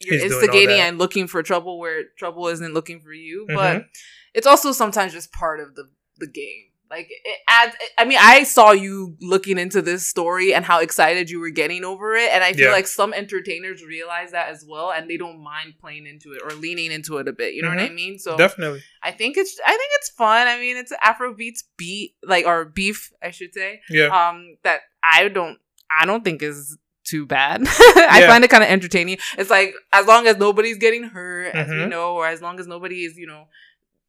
[0.00, 3.46] you're He's instigating and looking for trouble where trouble isn't looking for you.
[3.48, 3.54] Mhm.
[3.54, 3.86] But
[4.34, 6.69] it's also sometimes just part of the the game.
[6.90, 7.76] Like it adds.
[7.96, 11.84] I mean, I saw you looking into this story and how excited you were getting
[11.84, 12.72] over it, and I feel Yeah.
[12.72, 16.50] like some entertainers realize that as well, and they don't mind playing into it or
[16.52, 17.54] leaning into it a bit.
[17.54, 18.18] You know what I mean?
[18.18, 18.82] So Definitely.
[19.04, 20.48] I think it's I think it's fun.
[20.48, 23.80] I mean, it's Afrobeats beat like or beef, I should say.
[23.88, 24.06] Yeah.
[24.06, 25.58] Um, that I don't
[25.90, 27.62] I don't think is too bad.
[27.68, 28.26] I Yeah.
[28.28, 29.18] find it kind of entertaining.
[29.38, 32.66] It's like as long as nobody's getting hurt, as we know, or as long as
[32.66, 33.46] nobody is, you know,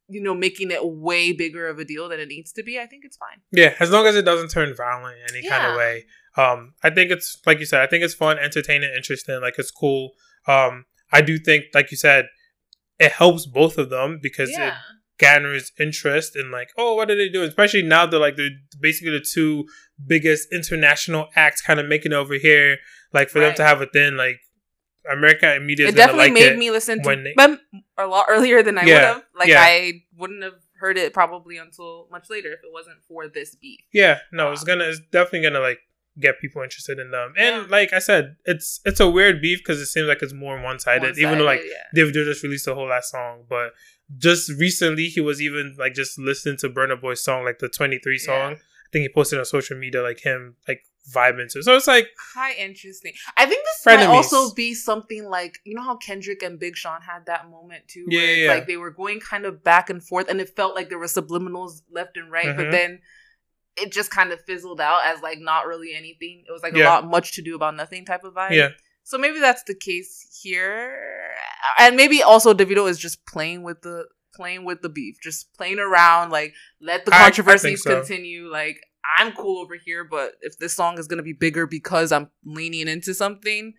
[0.08, 2.86] you know, making it way bigger of a deal than it needs to be, I
[2.86, 3.40] think it's fine.
[3.52, 6.04] Yeah, as long as it doesn't turn violent in any kind of way.
[6.36, 7.80] Um, I think it's like you said.
[7.80, 9.40] I think it's fun, entertaining, interesting.
[9.40, 10.12] Like it's cool.
[10.46, 12.26] Um, I do think, like you said,
[12.98, 14.76] it helps both of them because it Yeah.
[15.18, 17.48] garners interest in like, oh, what are they doing?
[17.48, 18.48] Especially now they're like they're
[18.80, 19.66] basically the two
[20.06, 22.78] biggest international acts kind of making it over here.
[23.12, 24.40] Like for them to have it then, like
[25.10, 25.92] America immediately.
[25.92, 26.58] It definitely like made it.
[26.58, 27.58] me listen to they- them
[27.98, 29.24] a lot earlier than I Yeah, would have.
[29.36, 29.60] Like yeah.
[29.62, 33.80] I wouldn't have heard it probably until much later if it wasn't for this beef.
[33.92, 35.78] Yeah, no, it's Um, gonna, it's definitely gonna like
[36.20, 37.32] get people interested in them.
[37.36, 37.66] And Yeah.
[37.70, 40.78] like I said, it's it's a weird beef because it seems like it's more one
[40.78, 41.18] sided.
[41.18, 41.84] Even though like yeah.
[41.94, 43.72] they've just released a whole last song, but
[44.18, 47.98] just recently he was even like just listening to Burna Boy's song, like the twenty
[47.98, 48.50] three song.
[48.52, 48.56] Yeah.
[48.56, 51.62] I think he posted on social media like him like vibing to.
[51.62, 53.12] So it's like Hi, interesting.
[53.36, 54.06] I think this Frenemies.
[54.08, 57.88] might also be something like you know how Kendrick and Big Sean had that moment
[57.88, 58.52] too, Yeah, where it's yeah, yeah.
[58.54, 61.06] like they were going kind of back and forth, and it felt like there were
[61.06, 62.70] subliminals left and right, but Mhm.
[62.72, 63.00] then
[63.76, 66.44] it just kind of fizzled out as like not really anything.
[66.46, 68.50] It was like a lot much to do about nothing type of vibe.
[68.50, 68.68] yeah,
[69.02, 70.94] So maybe that's the case here,
[71.78, 75.78] and maybe also Davido is just playing with the playing with the beef, just playing
[75.78, 76.30] around.
[76.30, 77.96] Like let the I- I controversies so.
[77.96, 78.48] continue.
[78.50, 78.80] Like
[79.18, 82.88] I'm cool over here, but if this song is gonna be bigger because I'm leaning
[82.88, 83.74] into something,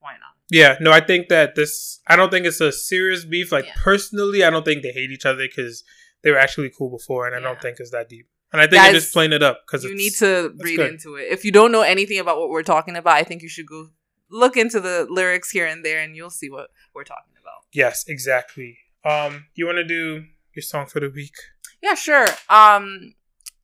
[0.00, 0.34] why not?
[0.50, 0.76] yeah.
[0.80, 2.00] No, I think that this.
[2.06, 3.52] I don't think it's a serious beef.
[3.52, 3.74] Like Yeah.
[3.82, 5.84] personally, I don't think they hate each other because
[6.22, 7.44] they were actually cool before, and I Yeah.
[7.44, 8.26] don't think it's that deep.
[8.52, 10.92] And I think Guys, just playing it up because You need to read good.
[10.94, 11.28] into it.
[11.30, 13.90] If you don't know anything about what we're talking about, I think you should go
[14.28, 17.64] look into the lyrics here and there, and you'll see what we're talking about.
[17.72, 18.78] Yes, exactly.
[19.04, 21.34] Um, you want to do your song for the week?
[21.80, 22.26] Yeah, sure.
[22.48, 23.14] Um,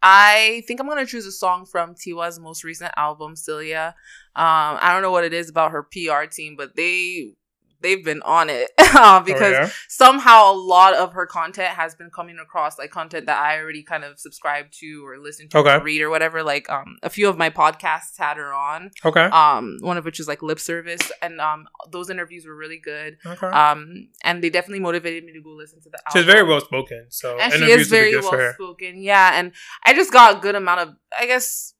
[0.09, 3.97] I think I'm gonna choose a song from Tiwa's most recent album, Celia.
[4.37, 7.33] Um, I don't know what it is about her PR team, but they
[7.81, 9.71] they've been on it uh, because oh, yeah?
[9.89, 13.83] somehow a lot of her content has been coming across like content that I already
[13.83, 15.75] kind of subscribe to or listen to Okay.
[15.77, 16.43] or read or whatever.
[16.43, 18.91] Like um, a few of my podcasts had her on.
[19.05, 22.79] okay, Um, one of which is like Lip Service, and um, those interviews were really
[22.79, 23.19] good.
[23.25, 23.47] okay.
[23.47, 26.13] Um, and they definitely motivated me to go listen to the album.
[26.23, 29.01] She's very well spoken, so and she is very well spoken.
[29.01, 29.53] Yeah, and
[29.85, 31.75] I just got a good amount of, I guess,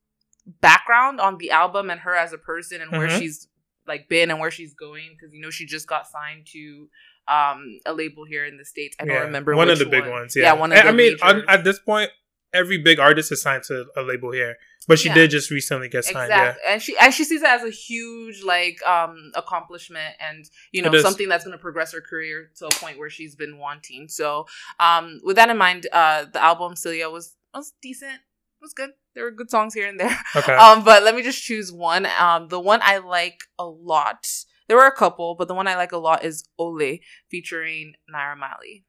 [0.61, 3.19] background on the album and her as a person and where Mhm.
[3.19, 3.49] she's
[3.87, 6.89] like been and where she's going because you know she just got signed to
[7.29, 8.97] um a label here in the states.
[9.01, 10.11] I don't Yeah, remember one of the big one.
[10.11, 10.35] ones.
[10.37, 12.11] Yeah, yeah, one of I mean, on- at this point,
[12.53, 14.57] every big artist is signed to a label here,
[14.89, 15.15] but she Yeah.
[15.15, 16.31] did just recently get signed.
[16.31, 20.83] Exactly, and she and she sees it as a huge like um accomplishment, and you
[20.83, 24.09] know something that's going to progress her career to a point where she's been wanting.
[24.09, 24.47] So,
[24.79, 28.21] um, with that in mind, uh, the album Celia was was decent,
[28.61, 28.91] it was good.
[29.15, 30.19] There were good songs here and there.
[30.35, 30.55] Okay.
[30.55, 32.07] Um, but let me just choose one.
[32.19, 34.27] Um, the one I like a lot.
[34.69, 36.99] There were a couple, but the one I like a lot is Ole
[37.31, 38.85] featuring Naira Marley.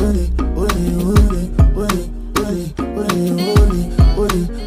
[0.00, 0.70] Ole, ole,
[1.76, 2.04] ole,
[2.38, 2.74] ole,
[4.18, 4.63] ole,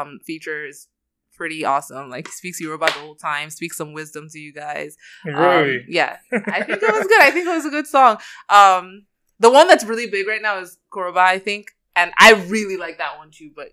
[0.00, 0.88] um feature is
[1.34, 2.08] pretty awesome.
[2.08, 4.96] Like speaks Yoruba the whole time, speaks some wisdom to you guys.
[5.24, 5.76] Really?
[5.78, 7.20] Um, yeah, I think it was good.
[7.20, 8.18] I think it was a good song.
[8.48, 9.04] Um,
[9.38, 12.98] the one that's really big right now is Koroba, I think, and I really like
[12.98, 13.50] that one too.
[13.54, 13.68] But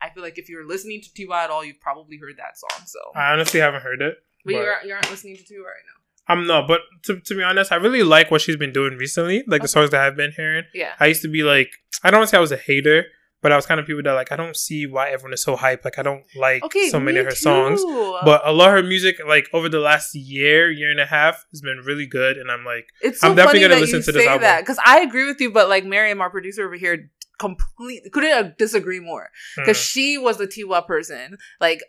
[0.00, 2.86] I feel like if you're listening to Tiwa at all, you've probably heard that song.
[2.86, 4.14] So, I honestly haven't heard it.
[4.44, 5.94] but, but- you're you aren't listening to Tiwa right now.
[6.30, 9.42] I'm not, but to, to be honest, I really like what she's been doing recently.
[9.46, 10.64] Like the songs that I've been hearing.
[10.74, 11.70] Yeah, I used to be like,
[12.04, 13.06] I don't want to say I was a hater,
[13.40, 15.56] but I was kind of people that like, I don't see why everyone is so
[15.56, 15.84] hyped.
[15.84, 16.88] Like, I don't like okay.
[16.88, 17.82] so many of her songs.
[18.24, 21.44] But a lot of her music, like over the last year, year and a half,
[21.50, 22.36] has been really good.
[22.36, 24.42] And I'm like, It's so I'm definitely funny gonna listen to this say album.
[24.42, 28.58] that because I agree with you, but like Miriam, our producer over here, completely couldn't
[28.58, 31.80] disagree more because mm, she was the Tiwa person, like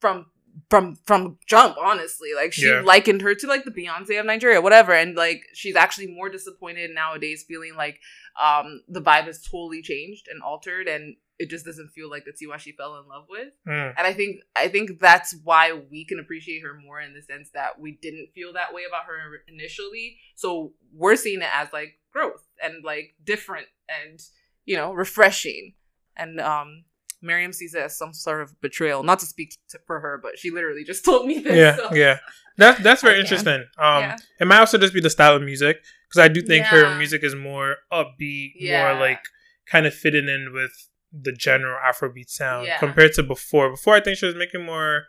[0.00, 0.26] from
[0.70, 1.76] from from jump.
[1.78, 2.82] Honestly, like she Yeah.
[2.84, 6.90] likened her to like the Beyonce of Nigeria, whatever, and like she's actually more disappointed
[6.94, 8.00] nowadays, feeling like
[8.40, 12.32] um the vibe has totally changed and altered, and it just doesn't feel like the
[12.32, 13.52] Tiwa she fell in love with.
[13.66, 17.22] mm, And I think I think that's why we can appreciate her more in the
[17.22, 20.18] sense that we didn't feel that way about her initially.
[20.36, 24.20] So we're seeing it as like growth and like different and
[24.64, 25.74] you know refreshing.
[26.16, 26.84] And um
[27.24, 29.02] Miriam sees it as some sort of betrayal.
[29.02, 31.56] Not to speak to, for her, but she literally just told me this.
[31.56, 32.18] yeah, so- yeah.
[32.56, 33.64] That's that's very interesting.
[33.78, 34.16] Um, Yeah.
[34.38, 37.24] it might also just be the style of music because I do think her music
[37.24, 38.92] is more upbeat, Yeah.
[38.92, 39.18] more like
[39.66, 40.70] kind of fitting in with
[41.12, 42.78] the general Afrobeat sound Yeah.
[42.78, 43.70] compared to before.
[43.70, 45.06] Before, I think she was making more.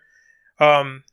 [0.59, 1.03] Um,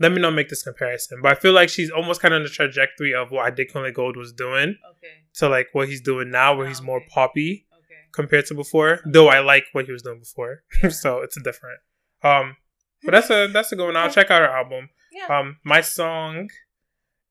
[0.00, 2.42] let me not make this comparison, but I feel like she's almost kind of on
[2.44, 5.14] the trajectory of what I Adekunle Gold was doing Okay.
[5.36, 7.67] to like what he's doing now, where he's more poppy Okay.
[8.12, 9.00] Compared to before.
[9.04, 11.80] Though I like what he was doing before, so it's different.
[12.22, 12.56] Um,
[13.04, 13.96] but that's a that's a good one.
[13.96, 14.90] I'll check out her album.
[15.12, 15.38] Yeah.
[15.38, 16.50] Um, my song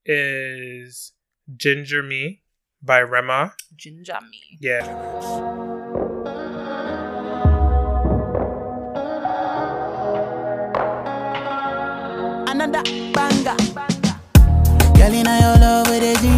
[0.05, 1.13] is
[1.55, 2.41] "Ginger Me"
[2.81, 3.53] by Rema.
[3.75, 4.57] Ginger me.
[4.59, 4.85] Yeah,
[12.47, 13.55] another banger.
[14.95, 16.36] Girl, in your love, where they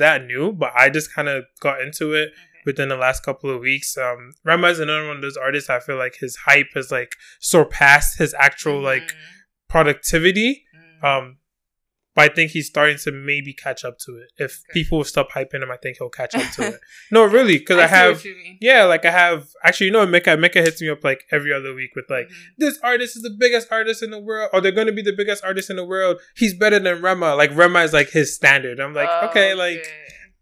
[0.00, 2.30] I don't know if it's that new, but I just kind of got into it
[2.64, 3.96] within the last couple of weeks.
[3.96, 5.68] Um, Rema is another one of those artists.
[5.70, 9.12] I feel like his hype has like surpassed his actual like
[9.68, 10.64] productivity.
[11.02, 11.18] Mm.
[11.18, 11.36] Um,
[12.14, 14.28] but I think he's starting to maybe catch up to it.
[14.36, 14.80] If Okay.
[14.82, 16.80] people stop hyping him, I think he'll catch up to it.
[17.10, 18.58] No, really, because I, see have, what you mean.
[18.60, 19.48] yeah, like I have.
[19.64, 22.34] Actually, you know, Mecca Mecca hits me up like every other week with like, Mhm.
[22.58, 25.12] this artist is the biggest artist in the world, or they're going to be the
[25.16, 26.20] biggest artist in the world.
[26.36, 27.34] He's better than Rema.
[27.34, 28.80] Like Rema is like his standard.
[28.80, 29.86] I'm like, okay, like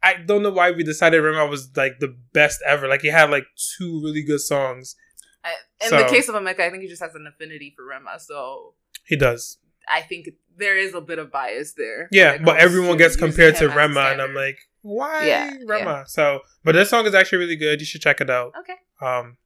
[0.03, 2.89] I don't know why we decided Rema was like the best ever.
[2.89, 3.45] Like he had like
[3.77, 4.97] two really good songs.
[5.45, 5.53] I,
[5.83, 8.19] in So- the case of Emeka, I think he just has an affinity for Rema,
[8.19, 8.75] so
[9.07, 9.59] He does.
[9.93, 12.09] I think there is a bit of bias there.
[12.13, 15.55] Yeah, but everyone gets compared to him as a Rema, and I'm like, why Yeah,
[15.67, 16.05] Rema?
[16.07, 17.81] So, but this song is actually really good.
[17.81, 18.53] You should check it out.
[18.61, 18.75] okay.
[19.01, 19.37] Um,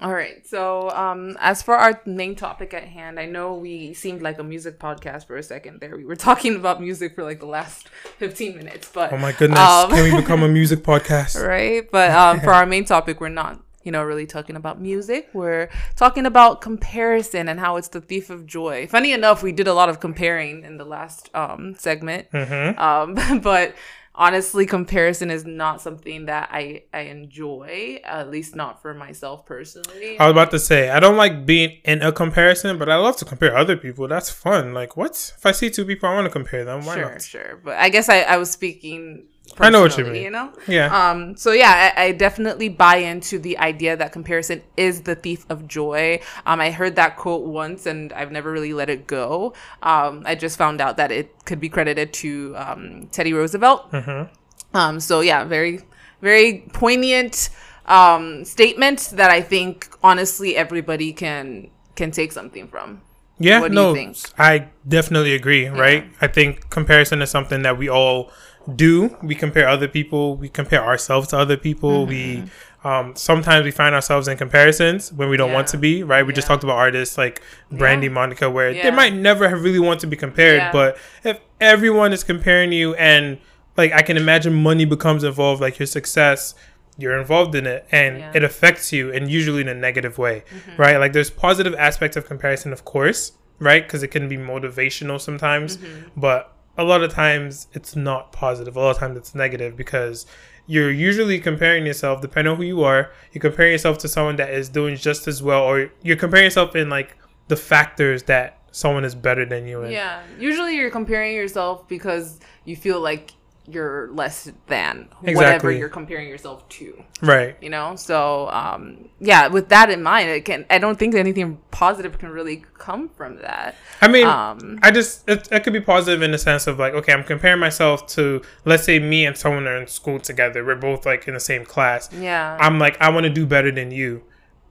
[0.00, 0.46] All right.
[0.46, 4.44] So, um, as for our main topic at hand, I know we seemed like a
[4.44, 5.96] music podcast for a second there.
[5.96, 9.58] We were talking about music for like the last 15 minutes, but oh my goodness,
[9.58, 11.34] Um, can we become a music podcast?
[11.44, 11.90] right?
[11.90, 15.28] But um, for our main topic, we're not, you know, really talking about music.
[15.32, 18.86] We're talking about comparison and how it's the thief of joy.
[18.86, 22.30] Funny enough, we did a lot of comparing in the last um, segment.
[22.32, 22.78] Mm-hmm.
[22.78, 23.74] Um, but
[24.14, 30.18] honestly, comparison is not something that I I enjoy, at least not for myself personally.
[30.18, 33.16] I was about to say I don't like being in a comparison, but I love
[33.16, 34.06] to compare other people.
[34.08, 34.74] That's fun.
[34.74, 36.84] Like, what if I see two people I want to compare them?
[36.84, 37.22] Why sure, not?
[37.22, 37.60] sure.
[37.64, 39.26] But I guess I, I was speaking.
[39.58, 40.22] I know what you mean.
[40.22, 40.52] You know.
[40.66, 40.86] Yeah.
[41.10, 41.36] Um.
[41.36, 45.66] So yeah, I, I definitely buy into the idea that comparison is the thief of
[45.66, 46.20] joy.
[46.46, 46.60] Um.
[46.60, 49.54] I heard that quote once, and I've never really let it go.
[49.82, 50.22] Um.
[50.24, 53.90] I just found out that it could be credited to um Teddy Roosevelt.
[53.92, 54.32] mm-hmm.
[54.72, 55.80] Um, so yeah, very,
[56.22, 57.50] very poignant
[57.86, 63.02] um, statement that I think honestly everybody can can take something from.
[63.38, 64.16] Yeah, What do you no, think?
[64.38, 65.66] I definitely agree.
[65.66, 66.04] Right?
[66.20, 68.30] I think comparison is something that we all
[68.76, 69.16] do.
[69.22, 70.36] We compare other people.
[70.36, 72.06] We compare ourselves to other people.
[72.06, 72.86] We mm-hmm.
[72.86, 76.02] um, sometimes we find ourselves in comparisons when we don't want to be.
[76.02, 76.26] Right?
[76.26, 78.12] We just talked about artists like Brandy, Yeah.
[78.12, 78.84] Monica, where Yeah.
[78.84, 80.72] they might never have really want to be compared, Yeah.
[80.72, 83.38] but if everyone is comparing you and
[83.76, 86.54] like I can imagine money becomes involved, like your success,
[86.98, 88.32] you're involved in it and Yeah.
[88.34, 90.80] it affects you and usually in a negative way, mm-hmm.
[90.80, 90.96] right?
[90.98, 93.82] Like there's positive aspects of comparison, of course, right?
[93.82, 96.08] Because it can be motivational sometimes, mm-hmm.
[96.16, 98.76] but a lot of times it's not positive.
[98.76, 100.26] A lot of times it's negative because
[100.66, 104.50] you're usually comparing yourself, depending on who you are, you're comparing yourself to someone that
[104.50, 107.16] is doing just as well, or you're comparing yourself in like
[107.48, 109.92] the factors that someone is better than you in.
[109.92, 110.22] Yeah.
[110.38, 113.32] Usually you're comparing yourself because you feel like
[113.72, 117.02] you're less than whatever you're comparing yourself to.
[117.22, 117.56] Right.
[117.60, 117.96] You know?
[117.96, 122.30] So um yeah, with that in mind, it can I don't think anything positive can
[122.30, 123.74] really come from that.
[124.00, 126.94] I mean, Um, I just it, it could be positive in the sense of like,
[126.94, 130.64] okay, I'm comparing myself to let's say me and someone are in school together.
[130.64, 132.08] We're both like in the same class.
[132.12, 132.56] Yeah.
[132.60, 134.22] I'm like, I want to do better than you.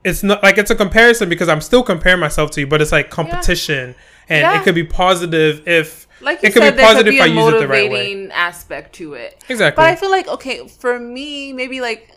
[0.04, 2.92] It's not like it's a comparison because I'm still comparing myself to you, but it's
[2.92, 3.94] like competition,
[4.28, 4.60] and Yeah.
[4.60, 7.16] it could be positive if like you it could said, be there could positive be
[7.18, 7.98] if I a use it the right way.
[7.98, 9.44] motivating aspect to it.
[9.48, 9.76] Exactly.
[9.82, 12.10] But I feel like okay, for me, maybe like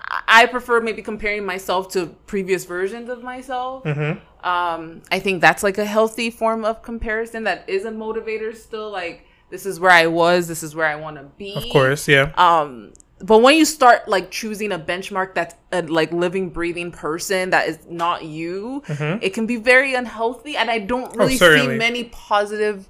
[0.00, 3.84] I- I prefer maybe comparing myself to previous versions of myself.
[3.84, 4.46] Mm-hmm.
[4.46, 8.90] Um, I think that's like a healthy form of comparison that is a motivator still.
[8.90, 11.54] Like this is where I was, this is where I want to be.
[11.54, 16.12] of course, yeah, Um, but when you start like choosing a benchmark that's a like
[16.12, 20.56] living, breathing person that is not you, it can be very unhealthy.
[20.56, 21.54] And I don't really see Mm-hmm.
[21.54, 21.78] Oh, certainly.
[21.78, 22.88] many positive.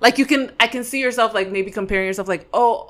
[0.00, 2.88] Like you can, I can see yourself like maybe comparing yourself like, oh,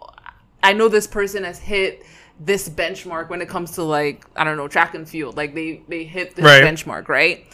[0.63, 2.05] I know this person has hit
[2.41, 5.37] this benchmark when it comes to like I don't know track and field.
[5.37, 6.63] Like they they hit this Right.
[6.63, 7.45] benchmark, right?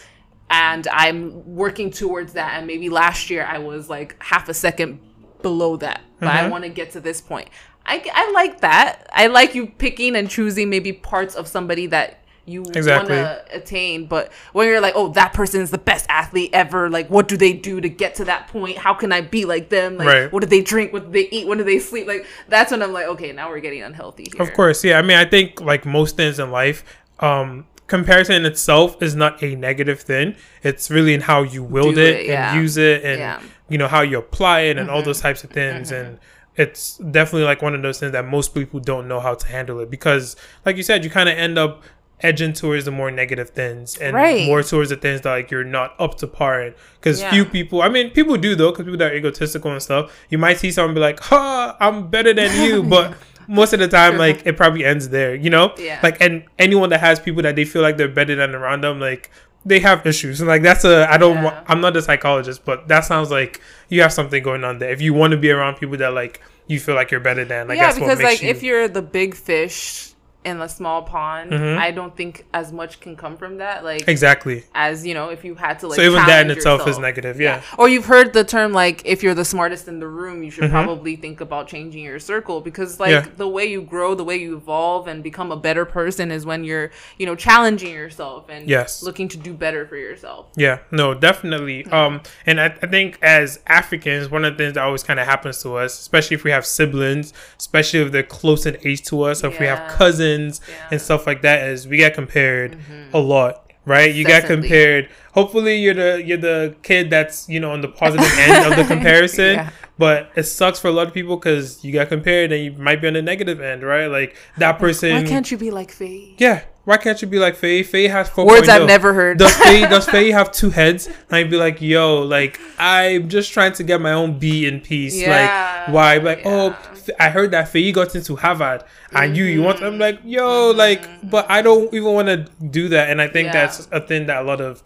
[0.51, 2.59] And I'm working towards that.
[2.59, 5.01] And maybe last year I was like half a second
[5.43, 7.49] below that, but I want to get to this point.
[7.87, 9.07] I, I like that.
[9.13, 13.17] I like you picking and choosing maybe parts of somebody that you Exactly.
[13.17, 14.07] want to attain.
[14.07, 17.37] But when you're like, oh, that person is the best athlete ever, like, what do
[17.37, 18.77] they do to get to that point?
[18.79, 19.97] How can I be like them?
[19.97, 20.33] Like, Right.
[20.33, 20.93] what do they drink?
[20.93, 21.47] What do they eat?
[21.47, 22.07] When do they sleep?
[22.07, 24.43] Like, that's when I'm like, okay, now we're getting unhealthy here.
[24.43, 24.99] of course, yeah.
[24.99, 26.85] I mean, I think like most things in life,
[27.21, 30.37] um, comparison in itself is not a negative thing.
[30.63, 32.53] It's really in how you wield it, it, yeah.
[32.53, 33.37] and use it, and Yeah.
[33.37, 33.47] Mm-hmm.
[33.73, 36.19] you know how you apply it, and all those types of things, and.
[36.57, 39.81] It's definitely like one of those things that most people don't know how to handle
[39.81, 41.83] it because, like you said, you kind of end up
[42.21, 44.47] edging towards the more negative things and Right.
[44.47, 46.75] more towards the things that like you're not up to par in.
[47.01, 47.31] Because Yeah.
[47.31, 50.13] few people, I mean, people do though, because people that are egotistical and stuff.
[50.31, 53.15] You might see someone be like, "Ha, I'm better than you," but
[53.49, 55.35] most of the time, like it probably ends there.
[55.35, 55.99] You know, Yeah.
[56.03, 59.01] like and anyone that has people that they feel like they're better than around them,
[59.01, 59.29] like
[59.67, 60.41] they have issues.
[60.41, 61.45] And like that's a I don't Yeah.
[61.45, 64.91] wa- I'm not a psychologist, but that sounds like you have something going on there.
[64.91, 67.69] If you want to be around people that like you feel like you're better than,
[67.69, 68.49] like yeah, that's what because like you.
[68.49, 70.14] if you're the big fish
[70.45, 71.79] in a small pond, Mhm.
[71.79, 73.83] I don't think as much can come from that.
[73.85, 74.65] Like exactly.
[74.75, 76.99] as you know, if you had to like so even that in challenge itself is
[76.99, 77.41] negative.
[77.41, 77.63] Yeah.
[77.79, 80.65] Or you've heard the term like if you're the smartest in the room, you should
[80.65, 80.71] Mhm.
[80.71, 83.25] probably think about changing your circle because like Yeah.
[83.37, 86.63] the way you grow, the way you evolve and become a better person is when
[86.65, 89.03] you're, you know, challenging yourself and Yes.
[89.03, 90.47] looking to do better for yourself.
[90.57, 91.87] Yeah, no, definitely.
[91.87, 95.27] Um, and I, I think as Africans, one of the things that always kind of
[95.27, 99.23] happens to us, especially if we have siblings, especially if they're close in age to
[99.23, 99.97] us, or if we have Yeah.
[100.43, 100.89] Yeah.
[100.93, 103.15] and stuff like that, is we get compared mm-hmm.
[103.15, 103.61] a lot.
[103.87, 104.69] Right, you get Incessantly.
[104.69, 105.09] compared.
[105.35, 108.85] Hopefully, you're the you're the kid that's you know on the positive end of the
[108.95, 109.57] comparison.
[109.57, 109.71] Yeah.
[109.99, 113.03] But it sucks for a lot of people because you got compared and you might
[113.03, 114.07] be on the negative end, right?
[114.07, 115.13] Like that person.
[115.13, 116.35] Why can't you be like Faye?
[116.39, 117.83] yeah, why can't you be like Faye?
[117.83, 118.47] Faye has 4.0.
[118.47, 119.39] Words I've never heard.
[119.39, 121.07] Does Faye does Faye have two heads?
[121.07, 124.81] And I'd be like, yo, like I'm just trying to get my own B in
[124.81, 125.17] peace.
[125.17, 126.17] Yeah, like why?
[126.19, 126.77] Like oh,
[127.19, 129.79] I heard that Faye got into Harvard, and you you want?
[129.79, 129.87] Mm-hmm.
[129.87, 133.11] I'm like, yo, like, but I don't even want to do that.
[133.11, 133.53] And I think Yeah.
[133.53, 134.83] that's a thing that a lot of,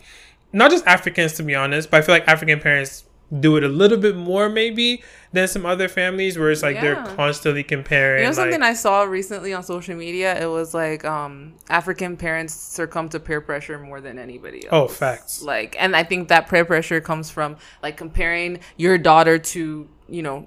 [0.52, 3.04] not just Africans to be honest, but I feel like African parents
[3.40, 7.04] do it a little bit more maybe than some other families where it's like they're
[7.16, 8.22] constantly comparing.
[8.22, 10.40] You know something like, I saw recently on social media?
[10.42, 14.72] It was like um, African parents succumb to peer pressure more than anybody else.
[14.72, 15.42] oh, facts.
[15.42, 20.22] Like, and I think that peer pressure comes from like comparing your daughter to you
[20.22, 20.46] know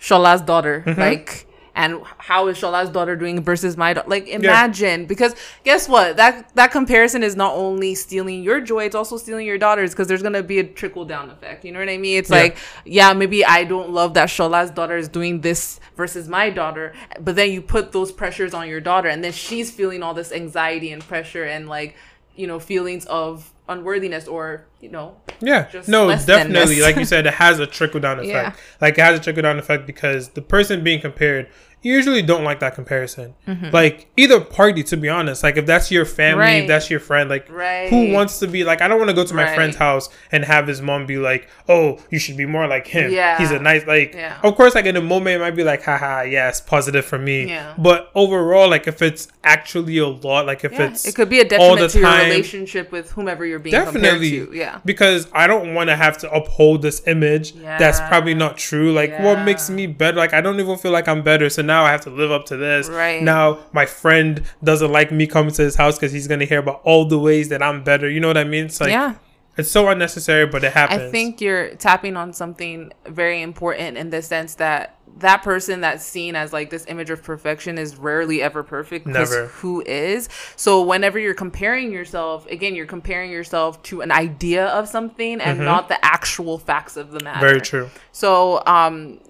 [0.00, 1.00] Shola's daughter, Mm-hmm.
[1.00, 1.46] like.
[1.76, 4.08] And how is Shola's daughter doing versus my daughter?
[4.08, 6.16] Like, imagine because guess what?
[6.16, 10.08] That that comparison is not only stealing your joy; it's also stealing your daughter's because
[10.08, 11.66] there's gonna be a trickle down effect.
[11.66, 12.16] You know what I mean?
[12.16, 12.36] It's Yeah.
[12.36, 12.56] like,
[12.86, 17.36] yeah, maybe I don't love that Shola's daughter is doing this versus my daughter, but
[17.36, 20.90] then you put those pressures on your daughter, and then she's feeling all this anxiety
[20.92, 21.94] and pressure and like,
[22.34, 26.80] you know, feelings of unworthiness or you know, Yeah, just no, definitely.
[26.80, 28.56] Like you said, it has a trickle down effect.
[28.56, 28.62] Yeah.
[28.80, 31.48] Like it has a trickle down effect because the person being compared,
[31.94, 33.34] usually don't like that comparison.
[33.46, 33.70] Mm-hmm.
[33.72, 35.42] Like either party, to be honest.
[35.42, 37.88] Like if that's your family, if that's your friend, like Right.
[37.88, 38.80] who wants to be like?
[38.82, 39.54] I don't want to go to my Right.
[39.54, 43.10] friend's house and have his mom be like, "Oh, you should be more like him.
[43.10, 43.38] Yeah.
[43.38, 44.38] He's a nice like." Yeah.
[44.42, 47.48] Of course, like in the moment, it might be like, "Haha, yes, positive for me."
[47.48, 47.74] Yeah.
[47.78, 51.40] But overall, like if it's actually a lot, like if Yeah, it's it could be
[51.40, 54.56] a all the detriment to your relationship with whomever you're being definitely compared to.
[54.58, 54.78] Yeah.
[54.84, 59.16] because i don't want to have to uphold this image that's probably not true like
[59.20, 61.90] what makes me better like i don't even feel like i'm better so now i
[61.90, 63.22] have to live up to this Right.
[63.22, 66.58] now my friend doesn't like me coming to his house because he's going to hear
[66.60, 69.14] about all the ways that i'm better you know what i mean it's like yeah.
[69.56, 74.10] it's so unnecessary but it happens I think you're tapping on something very important in
[74.10, 78.42] the sense that that person that's seen as like this image of perfection is rarely
[78.42, 79.06] ever perfect.
[79.06, 79.46] Never.
[79.46, 80.28] Who is?
[80.56, 85.58] So whenever you're comparing yourself, again, you're comparing yourself to an idea of something and
[85.60, 87.38] not the actual facts of the matter.
[87.38, 87.46] Mm-hmm.
[87.46, 89.20] very true So, um,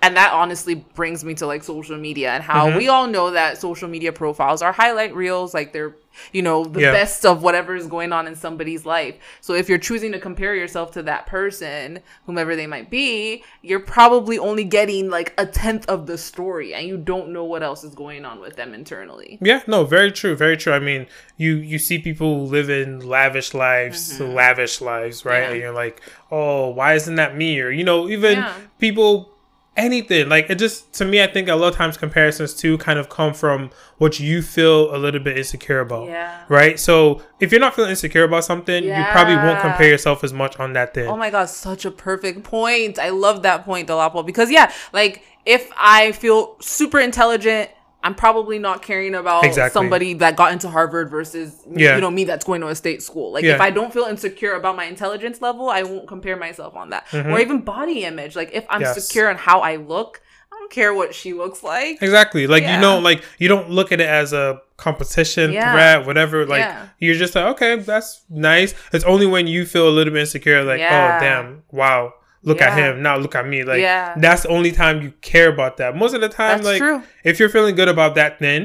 [0.00, 2.78] and that honestly brings me to like social media and how Mm-hmm.
[2.78, 5.96] we all know that social media profiles are highlight reels, like they're,
[6.32, 6.92] you know, the Yeah.
[6.92, 9.14] best of whatever is going on in somebody's life.
[9.40, 13.80] So if you're choosing to compare yourself to that person, whomever they might be, you're
[13.80, 17.84] probably only getting like a tenth of the story and you don't know what else
[17.84, 19.38] is going on with them internally.
[19.40, 20.72] Yeah, no, very true, very true.
[20.72, 21.06] I mean,
[21.36, 25.34] you you see people who live in lavish lives, lavish lives, right?
[25.34, 25.42] Mm-hmm.
[25.44, 25.50] Yeah.
[25.52, 27.60] And you're like, oh, why isn't that me?
[27.60, 28.52] Or you know, even Yeah.
[28.78, 29.31] people,
[29.76, 30.56] anything like it.
[30.56, 33.70] Just to me, I think a lot of times comparisons too kind of come from
[33.98, 36.42] what you feel a little bit insecure about, Yeah.
[36.48, 36.78] right?
[36.78, 40.58] So if you're not feeling insecure about something, you probably won't compare yourself as much
[40.58, 41.06] on that thing.
[41.08, 42.98] Oh my god, such a perfect point.
[42.98, 44.24] I love that point, Dolapo.
[44.24, 47.70] Because yeah, like if I feel super intelligent,
[48.04, 49.72] I'm probably not caring about Exactly.
[49.78, 51.94] somebody that got into Harvard versus Yeah.
[51.94, 53.32] you know me that's going to a state school.
[53.32, 53.54] Like Yeah.
[53.54, 57.06] if I don't feel insecure about my intelligence level, I won't compare myself on that.
[57.14, 58.34] Or even body image.
[58.36, 58.94] Like if I'm Mm-hmm.
[58.94, 59.06] Yes.
[59.06, 60.20] secure on how I look,
[60.52, 62.02] I don't care what she looks like.
[62.02, 62.46] Exactly.
[62.46, 62.74] Like Yeah.
[62.74, 65.72] you know, like you don't look at it as a competition Yeah.
[65.72, 66.44] threat, whatever.
[66.44, 66.86] Like Yeah.
[66.98, 68.74] you're just like, okay, that's nice.
[68.92, 72.76] It's only when you feel a little bit insecure, like, oh damn, wow, look at
[72.76, 73.62] him now, look at me.
[73.64, 74.14] Like Yeah.
[74.18, 75.96] that's the only time you care about that.
[75.96, 77.02] Most of the time, That's like true.
[77.24, 78.62] if you're feeling good about that, then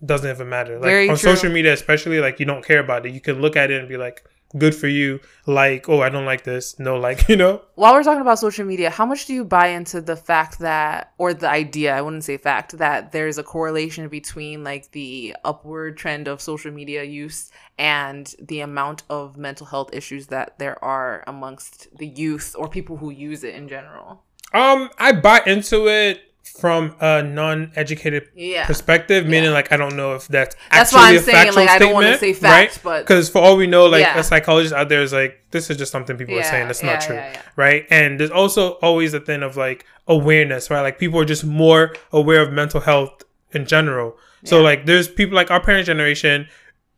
[0.00, 0.74] it doesn't even matter.
[0.78, 1.34] Like Very on true.
[1.36, 3.12] social media, especially, like you don't care about it.
[3.12, 4.24] You can look at it and be like,
[4.56, 5.20] good for you.
[5.46, 6.78] Like, oh, I don't like this.
[6.78, 7.62] No, like you know.
[7.74, 11.12] While we're talking about social media, how much do you buy into the fact that,
[11.18, 15.96] or the idea, I wouldn't say fact, that there's a correlation between like the upward
[15.96, 21.24] trend of social media use and the amount of mental health issues that there are
[21.26, 24.24] amongst the youth or people who use it in general?
[24.52, 26.29] Um, I buy into it
[26.60, 28.66] from a non-educated Yeah.
[28.66, 31.78] perspective, meaning like I don't know if that's That's why I'm a saying, like, I
[31.78, 34.18] don't say fact, but- because for all we know, like Yeah.
[34.18, 36.68] a psychologist out there is like this is just something people are saying.
[36.68, 37.40] It's yeah, not true, yeah, yeah.
[37.56, 37.86] right?
[37.90, 40.82] And there's also always a thing of like awareness, right?
[40.82, 44.16] Like people are just more aware of mental health in general.
[44.44, 44.64] So Yeah.
[44.64, 46.46] like there's people like our parents' generation,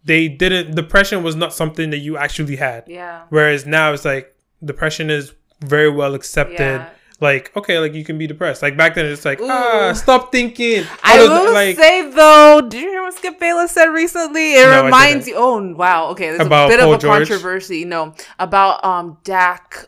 [0.04, 2.84] they didn't depression was not something that you actually had.
[2.86, 3.20] Yeah.
[3.30, 4.34] Whereas now it's like
[4.64, 6.82] depression is very well accepted.
[7.22, 8.60] Like okay, like you can be depressed.
[8.62, 9.48] Like back then, it's like Ooh.
[9.48, 10.84] ah, stop thinking.
[11.04, 14.54] I All will the- like say though, did you hear what Skip Bayless said recently?
[14.54, 15.34] It No, reminds you.
[15.36, 17.28] Oh wow, okay, there's About a bit Paul of a George?
[17.28, 17.84] controversy.
[17.84, 19.86] No, about um Dak.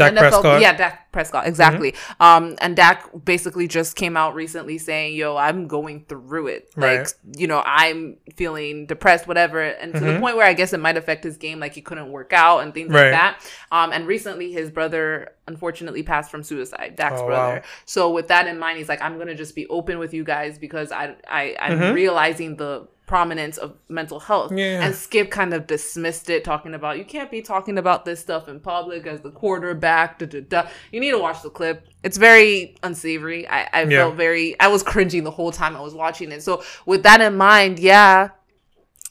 [0.00, 0.60] An Dak Prescott?
[0.60, 1.94] Yeah, Dak Prescott, exactly.
[2.20, 6.68] Um, and Dak basically just came out recently saying, "Yo, I'm going through it.
[6.76, 7.14] Like, Right.
[7.36, 10.20] you know, I'm feeling depressed, whatever." And to the Mhm.
[10.20, 12.72] point where I guess it might affect his game, like he couldn't work out and
[12.72, 13.10] things Right.
[13.10, 13.38] like that.
[13.70, 16.94] Um, and recently his brother unfortunately passed from suicide.
[16.96, 17.54] Dak's Oh, brother.
[17.56, 17.62] wow.
[17.84, 20.58] So with that in mind, he's like, I'm gonna just be open with you guys
[20.58, 21.94] because I I I'm Mhm.
[21.94, 24.50] realizing the prominence of mental health.
[24.52, 24.82] Yeah.
[24.82, 28.48] And Skip kind of dismissed it, talking about you can't be talking about this stuff
[28.48, 30.18] in public as the quarterback.
[30.18, 30.68] Da, da, da.
[30.90, 31.86] You need to watch the clip.
[32.02, 33.46] It's very unsavory.
[33.46, 33.98] I, I Yeah.
[34.04, 36.42] felt very I was cringing the whole time I was watching it.
[36.42, 38.30] So with that in mind, yeah,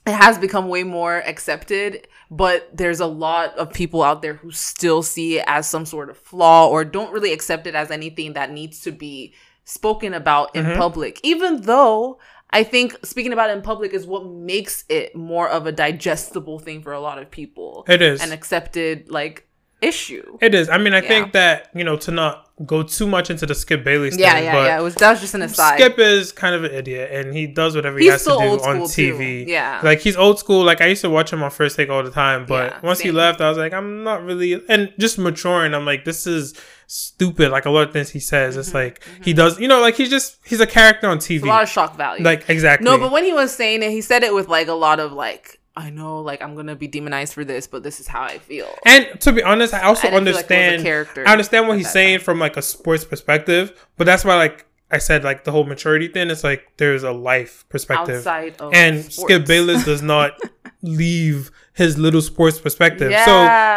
[0.08, 4.49] it has become way more accepted but there's a lot of people out there who
[4.52, 8.34] still see it as some sort of flaw or don't really accept it as anything
[8.34, 9.34] that needs to be
[9.66, 10.78] spoken about in Mhm.
[10.78, 12.18] public even though
[12.54, 16.60] i think speaking about it in public is what makes it more of a digestible
[16.60, 18.22] thing for a lot of people It is.
[18.22, 19.47] an accepted like
[19.82, 20.70] issue It is.
[20.70, 21.08] I mean, I Yeah.
[21.08, 24.24] think that you know to not go too much into the Skip Bayless thing.
[24.24, 26.72] yeah yeah yeah it was that was just an aside Skip is kind of an
[26.72, 29.14] idiot, and he does whatever he has to do on school, too.
[29.16, 29.47] TV.
[29.47, 29.82] Yeah.
[29.84, 30.64] like he's old school.
[30.64, 32.99] Like I used to watch him on First Take all the time, but Yeah, once
[32.99, 35.74] he left, I was like, I'm not really, and just maturing.
[35.74, 36.54] I'm like, this is
[36.91, 37.51] stupid.
[37.51, 39.59] Like a lot of things he says, it's like he does.
[39.59, 41.35] You know, like he's just he's a character on TV.
[41.35, 42.85] Mm-hmm, It's a lot of shock value like exactly.
[42.85, 45.13] No, but when he was saying it, he said it with like a lot of
[45.13, 48.37] like, I know, like I'm gonna be demonized for this, but this is how I
[48.39, 48.67] feel.
[48.85, 50.83] And to be honest, I also I didn't like it was a understand.
[50.83, 54.65] character I understand what he's saying from like a sports perspective, but that's why like
[54.91, 56.29] I said like the whole maturity thing.
[56.29, 59.33] It's like there's a life perspective, outside of and sports.
[59.33, 60.37] Skip Bayless does not
[60.81, 61.51] leave
[61.82, 63.11] his little sports perspective.
[63.11, 63.25] Yeah,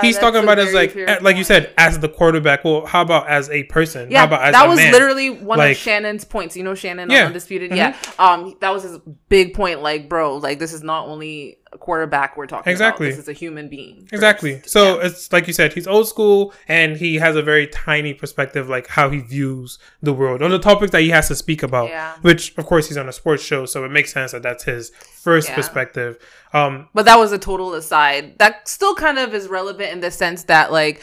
[0.01, 2.65] so he's talking about as like eh, like you said as the quarterback.
[2.65, 4.11] Well, how about as a person?
[4.11, 4.93] Yeah, how about as that was man?
[4.93, 6.57] literally one Like- of Shannon's points.
[6.57, 7.21] You know Shannon Yeah.
[7.23, 7.71] on Undisputed?
[7.71, 7.77] Mhm.
[7.77, 7.97] Yeah.
[8.19, 8.99] Um, that was his
[9.29, 9.83] big point.
[9.83, 13.09] Like, bro, like this is not only a quarterback we're talking Exactly.
[13.09, 13.17] about.
[13.17, 14.09] This is a human being.
[14.13, 14.59] Exactly.
[14.61, 14.71] first.
[14.71, 15.07] So Yeah.
[15.07, 18.87] it's like you said, he's old school and he has a very tiny perspective, like
[18.87, 21.89] how he views the world on the topics that he has to speak about.
[21.89, 22.15] Yeah.
[22.23, 24.91] Which, of course, he's on a sports show, so it makes sense that that's his
[25.23, 25.57] first Yeah.
[25.57, 26.17] perspective.
[26.53, 28.39] Um, But that was a total aside.
[28.39, 31.03] That still kind of is relevant in the sense that like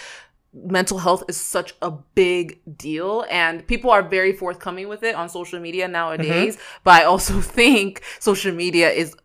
[0.54, 5.30] mental health is such a big deal and people are very forthcoming with it on
[5.30, 6.56] social media nowadays.
[6.58, 6.80] Mm-hmm.
[6.84, 9.16] But I also think social media is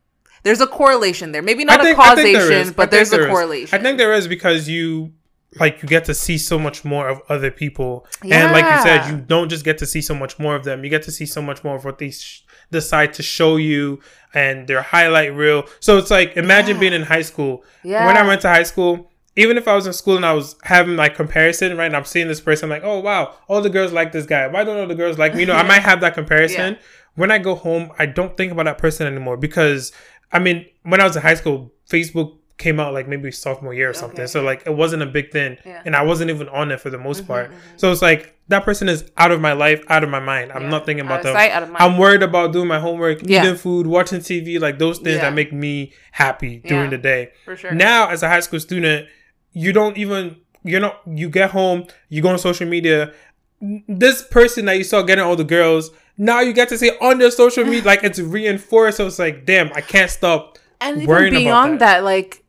[0.46, 1.42] there's a correlation there.
[1.42, 3.30] Maybe not think- a I think there causation, but there's there a is.
[3.30, 3.78] correlation.
[3.78, 5.12] I think there is because you
[5.60, 9.10] like you get to see so much more of other people, and like you said,
[9.10, 10.84] you don't just get to see so much more of them.
[10.84, 14.00] You get to see so much more of what they sh- decide to show you
[14.34, 15.64] and their highlight reel.
[15.80, 16.80] So it's like imagine Yeah.
[16.80, 17.64] being in high school.
[17.82, 18.06] Yeah.
[18.06, 19.10] When I went to high school.
[19.38, 21.84] Even if I was in school and I was having like comparison, right?
[21.84, 24.46] And I'm seeing this person, like, oh wow, all the girls like this guy.
[24.46, 25.40] Why don't all the girls like me?
[25.40, 26.78] You know, I might have that comparison.
[27.16, 29.92] When I go home, I don't think about that person anymore because
[30.32, 33.90] I mean, when I was in high school, Facebook came out like maybe sophomore year
[33.90, 34.20] or something.
[34.20, 34.26] Okay.
[34.26, 35.58] So like it wasn't a big thing.
[35.64, 35.82] Yeah.
[35.84, 37.50] And I wasn't even on it for the most Mhm, part.
[37.50, 37.54] mhm.
[37.76, 40.52] So it's like that person is out of my life, out of my mind.
[40.52, 40.68] I'm Yeah.
[40.70, 41.34] not thinking about them.
[41.34, 41.82] sight, out of mind.
[41.82, 43.42] I'm worried about doing my homework, Yeah.
[43.42, 47.28] eating food, watching TV, like those things that make me happy during the day.
[47.44, 47.72] for sure.
[47.72, 49.06] Now, as a high school student,
[49.52, 53.12] you don't even you're not you get home, you go on social media.
[53.60, 57.18] This person that you saw getting all the girls, now you get to see on
[57.18, 58.98] their social media, like it's reinforced.
[58.98, 60.58] So it's like, damn, I can't stop.
[60.80, 61.98] and even beyond that.
[61.98, 62.04] that.
[62.04, 62.42] like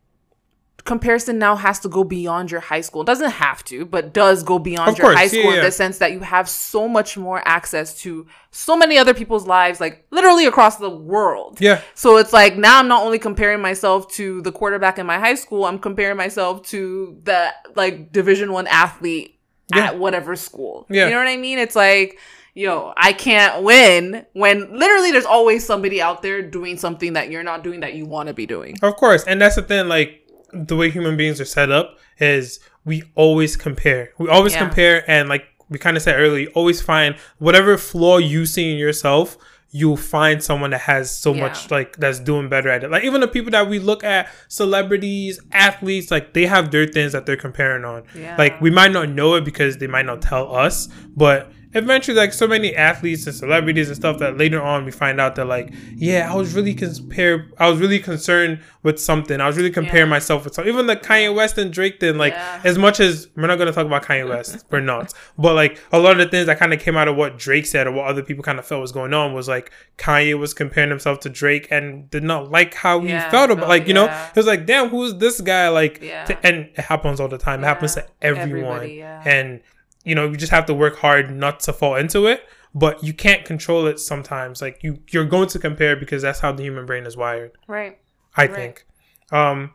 [0.87, 3.01] comparison now has to go beyond your high school.
[3.01, 5.63] It doesn't have to, but does go beyond Of your course, high yeah, school in
[5.63, 9.81] the sense that you have so much more access to so many other people's lives,
[9.81, 11.59] like literally across the world.
[11.59, 15.19] Yeah, So it's like now I'm not only comparing myself to the quarterback in my
[15.19, 19.36] high school, I'm comparing myself to the like division one athlete
[19.75, 19.85] Yeah.
[19.87, 20.85] at whatever school.
[20.89, 21.05] Yeah.
[21.05, 21.59] You know what I mean?
[21.59, 22.19] It's like,
[22.53, 27.43] yo, I can't win when literally there's always somebody out there doing something that you're
[27.43, 28.75] not doing that you want to be doing.
[28.81, 29.87] of course, and that's the thing.
[29.87, 34.11] Like the way human beings are set up is we always compare.
[34.17, 34.59] We always Yeah.
[34.65, 38.71] compare, and like we kind of said earlier, you always find whatever flaw you see
[38.71, 39.37] in yourself.
[39.71, 41.41] You'll find someone that has so Yeah.
[41.41, 42.89] much like that's doing better at it.
[42.91, 47.11] Like even the people that we look at, celebrities, athletes, like they have their things
[47.11, 48.03] that they're comparing on.
[48.15, 48.35] Yeah.
[48.37, 52.31] Like we might not know it because they might not tell us, but eventually like
[52.33, 55.73] so many athletes and celebrities and stuff that later on we find out that like
[55.95, 60.05] yeah i was really compare i was really concerned with something i was really comparing
[60.05, 60.09] Yeah.
[60.11, 62.61] myself with something even the kanye west and drake thing like Yeah.
[62.63, 65.79] as much as we're not going to talk about kanye west we're not but like
[65.91, 67.91] a lot of the things that kind of came out of what drake said or
[67.91, 71.19] what other people kind of felt was going on was like kanye was comparing himself
[71.19, 74.07] to drake and did not like how he Yeah, felt about felt- like you know
[74.07, 76.23] he was like damn who's this guy like Yeah.
[76.25, 79.59] t- and it happens all the time it happens to everyone Everybody, and
[80.07, 82.41] you know you just have to work hard not to fall into it
[82.73, 86.51] but you can't control it sometimes like you you're going to compare because that's how
[86.51, 87.97] the human brain is wired Right.
[88.35, 88.55] i Right.
[88.55, 88.85] think
[89.31, 89.73] um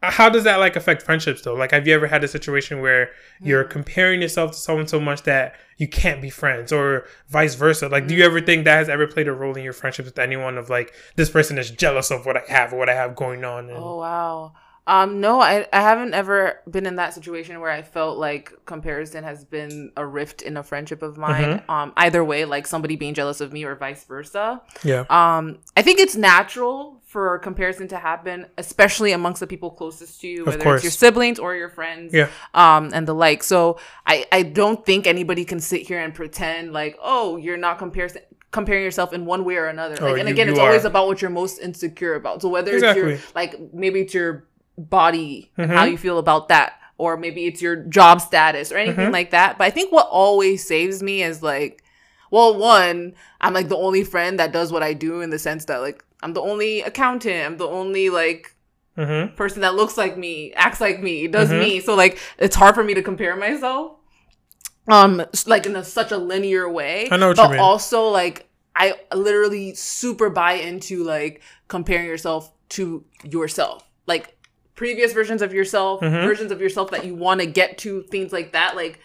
[0.00, 3.10] how does that like affect friendships though like have you ever had a situation where
[3.42, 3.70] you're Hmm.
[3.70, 8.06] comparing yourself to someone so much that you can't be friends or vice versa like
[8.06, 8.30] do you Hmm.
[8.30, 10.94] ever think that has ever played a role in your friendships with anyone of like
[11.16, 13.78] this person is jealous of what i have or what i have going on and,
[13.78, 14.52] Oh wow.
[14.88, 19.22] Um no, I, I haven't ever been in that situation where I felt like comparison
[19.22, 21.44] has been a rift in a friendship of mine.
[21.60, 21.70] Mm-hmm.
[21.70, 24.62] Um either way, like somebody being jealous of me or vice versa.
[24.82, 30.20] yeah Um I think it's natural for comparison to happen, especially amongst the people closest
[30.22, 32.12] to you, whether it's your siblings or your friends.
[32.14, 36.14] yeah um and the like so i i don't think anybody can sit here and
[36.14, 38.10] pretend like oh you're not comparing
[38.50, 40.84] comparing yourself in one way or another Oh, like and you- again you it's always
[40.86, 44.47] about what you're most insecure about so whether it's your like maybe it's your
[44.78, 45.74] body and Mhm.
[45.74, 49.12] how you feel about that or maybe it's your job status or anything Mhm.
[49.12, 51.82] like that but i think what always saves me is like
[52.30, 55.64] well one i'm like the only friend that does what i do in the sense
[55.66, 58.54] that like i'm the only accountant i'm the only like
[58.96, 59.34] mm-hmm.
[59.34, 61.60] person that looks like me, acts like me, does Mhm.
[61.60, 61.80] me.
[61.80, 63.92] So like it's hard for me to compare myself.
[64.88, 67.08] Um like in a, such a linear way.
[67.10, 67.60] I know what but you mean.
[67.60, 73.84] also like I literally super buy into like comparing yourself to yourself.
[74.06, 74.34] Like
[74.78, 76.24] previous versions of yourself, Mhm.
[76.24, 78.76] versions of yourself that you want to get to, things like that.
[78.76, 79.00] Like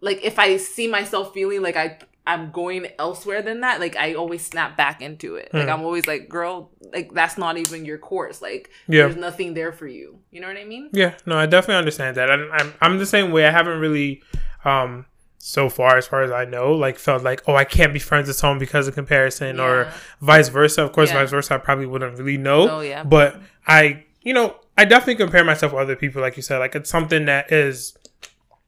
[0.00, 4.12] like if I see myself feeling like I I'm going elsewhere than that, like I
[4.14, 5.48] always snap back into it.
[5.54, 5.70] Like Hmm.
[5.70, 8.42] I'm always like, girl, like that's not even your course.
[8.42, 9.04] Like Yeah.
[9.04, 10.18] there's nothing there for you.
[10.30, 10.90] You know what I mean?
[10.92, 12.30] Yeah, no, I definitely understand that.
[12.30, 13.46] I'm, I'm, I'm the same way.
[13.46, 14.22] I haven't really,
[14.64, 15.06] um,
[15.38, 18.26] so far, as far as I know, like felt like, oh, I can't be friends
[18.28, 19.88] with someone because of comparison, or
[20.20, 20.82] vice versa.
[20.82, 21.20] Of course, Yeah.
[21.20, 22.68] vice versa, I probably wouldn't really know.
[22.68, 23.04] Oh, yeah.
[23.04, 24.48] But I, you know,
[24.80, 26.58] I definitely compare myself with other people, like you said.
[26.58, 27.96] Like it's something that is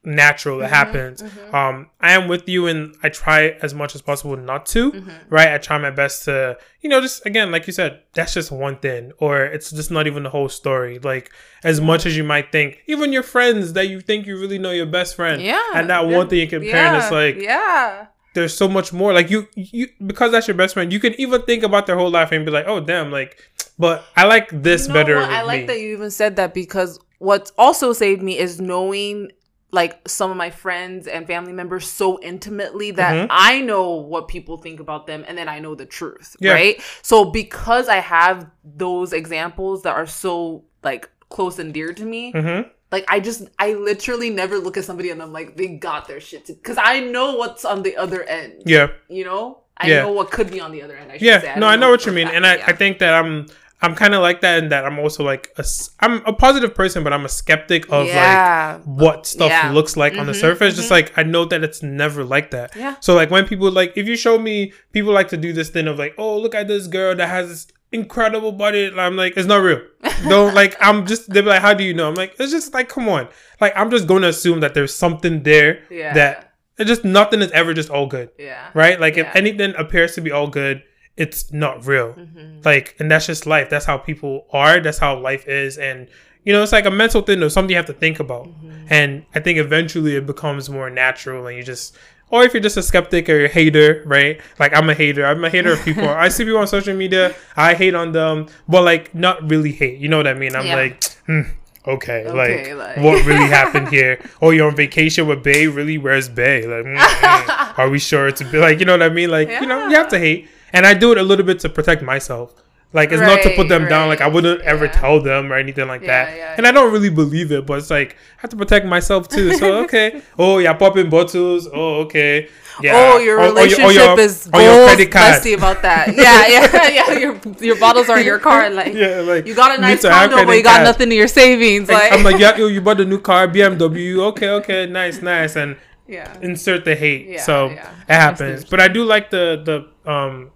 [0.03, 1.23] natural that Mm-hmm, happens.
[1.53, 4.91] Um, I am with you, and I try as much as possible not to.
[4.91, 5.09] Mm-hmm.
[5.29, 8.51] Right, I try my best to, you know, just again, like you said, that's just
[8.51, 10.97] one thing, or it's just not even the whole story.
[10.97, 11.31] Like
[11.63, 14.71] as much as you might think, even your friends that you think you really know
[14.71, 15.61] your best friend, Yeah.
[15.75, 18.07] and that one thing you compare, yeah, it's like yeah.
[18.33, 19.13] there's so much more.
[19.13, 22.09] Like you, you because that's your best friend, you can even think about their whole
[22.09, 23.37] life and be like, oh damn, like.
[23.79, 25.17] But I like this You know better.
[25.17, 25.67] I like me.
[25.67, 29.31] that you even said that because what's also saved me is knowing
[29.73, 33.27] like some of my friends and family members so intimately that Mhm.
[33.29, 36.51] I know what people think about them and then I know the truth, Yeah.
[36.51, 36.81] right?
[37.01, 42.33] So because I have those examples that are so like close and dear to me,
[42.33, 42.69] Mhm.
[42.91, 46.19] like I just I literally never look at somebody and I'm like they got their
[46.19, 48.63] shit because I know what's on the other end.
[48.65, 48.87] Yeah.
[49.07, 50.01] You know, I Yeah.
[50.03, 51.11] know what could be on the other end.
[51.11, 51.53] I should yeah say.
[51.57, 53.47] no i know what you mean and i, I think that i'm
[53.81, 55.65] i'm kind of like that and that i'm also like a,
[56.01, 59.71] i'm a positive person but i'm a skeptic of like what stuff Yeah.
[59.71, 62.75] looks like on the Mhm, surface just like i know that it's never like that
[62.75, 62.95] Yeah.
[62.99, 65.87] so like when people like if you show me people like to do this thing
[65.87, 69.47] of like oh look at this girl that has this incredible body i'm like it's
[69.47, 69.81] not real
[70.29, 72.87] don't like i'm just they're like how do you know i'm like it's just like
[72.87, 73.27] come on
[73.59, 76.13] like i'm just going to assume that there's something there Yeah.
[76.13, 78.69] that it's just nothing is ever just all good yeah.
[78.73, 78.99] right?
[78.99, 79.29] Like Yeah.
[79.29, 80.83] if anything appears to be all good,
[81.17, 82.13] it's not real.
[82.13, 82.63] Mhm.
[82.65, 83.69] Like, and that's just life.
[83.69, 84.79] That's how people are.
[84.79, 85.77] That's how life is.
[85.77, 86.07] And
[86.43, 88.47] you know, it's like a mental thing or something you have to think about.
[88.47, 88.85] Mm-hmm.
[88.89, 91.95] And I think eventually it becomes more natural, and you just.
[92.31, 94.39] Or if you're just a skeptic or a hater, right?
[94.57, 95.25] Like I'm a hater.
[95.25, 96.07] I'm a hater of people.
[96.25, 97.35] I see people on social media.
[97.57, 99.99] I hate on them, but like not really hate.
[99.99, 100.55] You know what I mean?
[100.55, 100.75] I'm Yeah.
[100.77, 101.41] like, hmm,
[101.87, 104.19] okay, Okay, like, like- what really happened here?
[104.41, 105.67] Oh, you're on vacation with Bay.
[105.67, 105.97] Really?
[105.97, 106.65] Where's Bay?
[106.65, 107.79] Like, mm, mm.
[107.79, 109.29] are we sure it's bit like you know what I mean?
[109.29, 111.69] Like you know, you have to hate, and I do it a little bit to
[111.69, 112.53] protect myself.
[112.93, 114.09] Like it's not to put them Right, down.
[114.09, 114.91] Like I wouldn't ever yeah.
[114.91, 116.37] tell them or anything like Yeah, that.
[116.37, 119.29] yeah, and I don't really believe it, but it's like I have to protect myself
[119.29, 119.53] too.
[119.53, 121.69] So okay, oh yeah, popping bottles.
[121.71, 122.49] Oh okay,
[122.83, 122.93] yeah.
[123.13, 124.87] Oh, your Or- or relationship or your- is or your goals.
[124.89, 125.31] credit card.
[125.31, 126.07] Let's about that.
[126.15, 127.17] Yeah, yeah, yeah.
[127.19, 128.69] Your your bottles are in your car.
[128.69, 130.85] Like Yeah, like you got a nice condo, but you got card.
[130.85, 131.89] nothing in your savings.
[131.89, 134.19] Like, I'm like, yeah, yo, you bought a new car, BMW.
[134.31, 135.75] Okay, okay, nice, nice, and
[136.07, 137.27] yeah, insert the hate.
[137.27, 137.89] Yeah, so yeah.
[138.09, 138.65] it happens.
[138.65, 140.51] But I do like the the um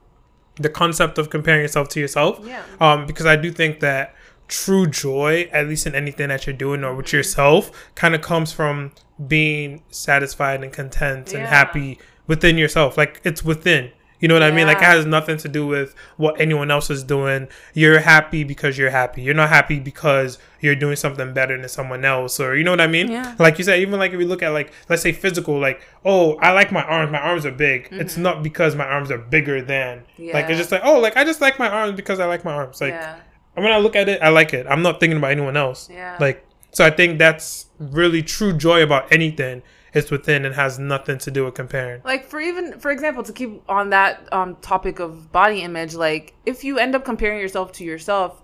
[0.57, 2.39] the concept of comparing yourself to yourself.
[2.43, 2.61] Yeah.
[2.79, 4.15] Um, because I do think that
[4.47, 6.97] true joy, at least in anything that you're doing or Mm-hmm.
[6.97, 8.91] with yourself, kind of comes from
[9.27, 12.97] being satisfied and content and happy within yourself.
[12.97, 13.91] Like it's within.
[14.21, 14.65] You know what I mean?
[14.65, 17.49] Like it has nothing to do with what anyone else is doing.
[17.73, 19.21] You're happy because you're happy.
[19.21, 22.79] You're not happy because you're doing something better than someone else, or you know what
[22.81, 23.11] I mean?
[23.11, 23.35] Yeah.
[23.37, 26.37] Like you said, even like if we look at like let's say physical, like oh
[26.37, 27.11] I like my arms.
[27.11, 27.89] My arms are big.
[27.91, 30.05] It's not because my arms are bigger than.
[30.17, 30.33] yeah.
[30.33, 30.51] Like Mm-hmm.
[30.53, 32.79] It's just like oh like I just like my arms because I like my arms.
[32.79, 33.19] Like yeah,
[33.53, 34.65] when I look at it, I like it.
[34.67, 35.89] I'm not thinking about anyone else.
[35.91, 36.17] Yeah.
[36.21, 39.61] Like so, I think that's really true joy about anything.
[39.95, 42.01] It's within and has nothing to do with comparing.
[42.03, 46.33] like for even for example, to keep on that um topic of body image, like
[46.45, 48.41] if you end up comparing yourself to yourself.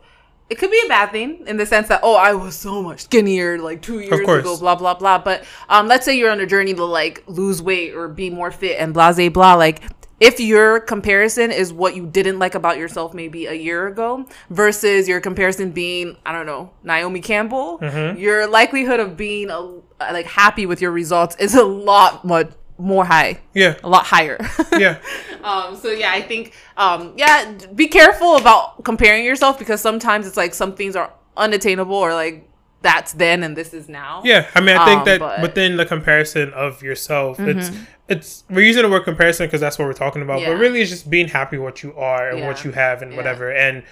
[0.49, 3.03] It could be a bad thing in the sense that oh I was so much
[3.03, 6.45] skinnier like two years ago blah blah blah but um let's say you're on a
[6.45, 9.81] journey to like lose weight or be more fit and blah blah blah like
[10.19, 15.07] if your comparison is what you didn't like about yourself maybe a year ago versus
[15.07, 18.19] your comparison being I don't know Naomi Campbell, Mm-hmm.
[18.19, 19.79] your likelihood of being a,
[20.11, 24.37] like happy with your results is a lot much more high, Yeah, a lot higher.
[24.77, 24.97] yeah,
[25.43, 30.37] um, so yeah, I think um, yeah, be careful about comparing yourself because sometimes it's
[30.37, 32.47] like some things are unattainable or like
[32.81, 34.23] that's then and this is now.
[34.25, 34.47] yeah.
[34.55, 37.69] I mean, I think Um, that but- within the comparison of yourself, it's
[38.09, 40.41] it's we're using the word comparison because that's what we're talking about.
[40.41, 40.49] Yeah.
[40.49, 42.47] But really, it's just being happy what you are and Yeah.
[42.47, 43.17] what you have and Yeah.
[43.17, 43.83] whatever, and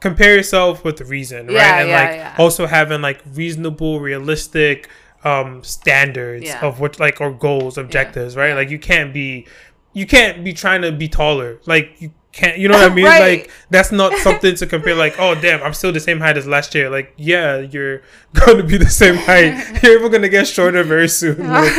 [0.00, 1.56] compare yourself with reason, right?
[1.56, 4.88] And like also having like reasonable, realistic
[5.26, 6.60] um standards Yeah.
[6.66, 8.54] of what like or goals, objectives, right?
[8.54, 9.46] Like you can't be
[9.92, 11.58] you can't be trying to be taller.
[11.66, 13.06] Like you can't you know what I mean?
[13.06, 13.38] Right.
[13.40, 16.46] Like that's not something to compare like, oh damn, I'm still the same height as
[16.46, 16.88] last year.
[16.90, 18.02] Like, yeah, you're
[18.34, 19.52] gonna be the same height.
[19.82, 21.38] You're even gonna get shorter very soon.
[21.48, 21.74] Like,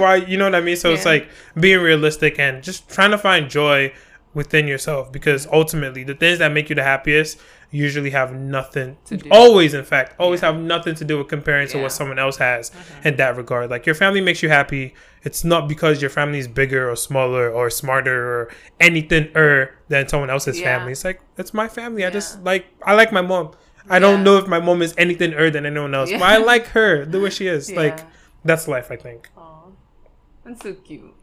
[0.00, 0.76] why you know what I mean?
[0.76, 1.28] So it's like
[1.58, 3.92] being realistic and just trying to find joy
[4.32, 7.38] within yourself because ultimately the things that make you the happiest
[7.84, 9.28] usually have nothing To do.
[9.40, 11.76] always in fact always have nothing to do with comparing to Yeah.
[11.76, 11.82] Mm-hmm.
[11.84, 12.62] what someone else has
[13.08, 14.84] in that regard like your family makes you happy
[15.28, 18.40] it's not because your family is bigger or smaller or smarter or
[18.88, 19.56] anything er
[19.92, 20.68] than someone else's Yeah.
[20.78, 23.46] family it's like it's my family i just like i like my mom
[23.88, 23.98] i Yeah.
[24.04, 26.18] don't know if my mom is anything er than anyone else Yeah.
[26.20, 27.80] but i like her the way she is Yeah.
[27.82, 27.98] like
[28.48, 29.42] that's life i think Aw.
[30.44, 31.15] That's so cute.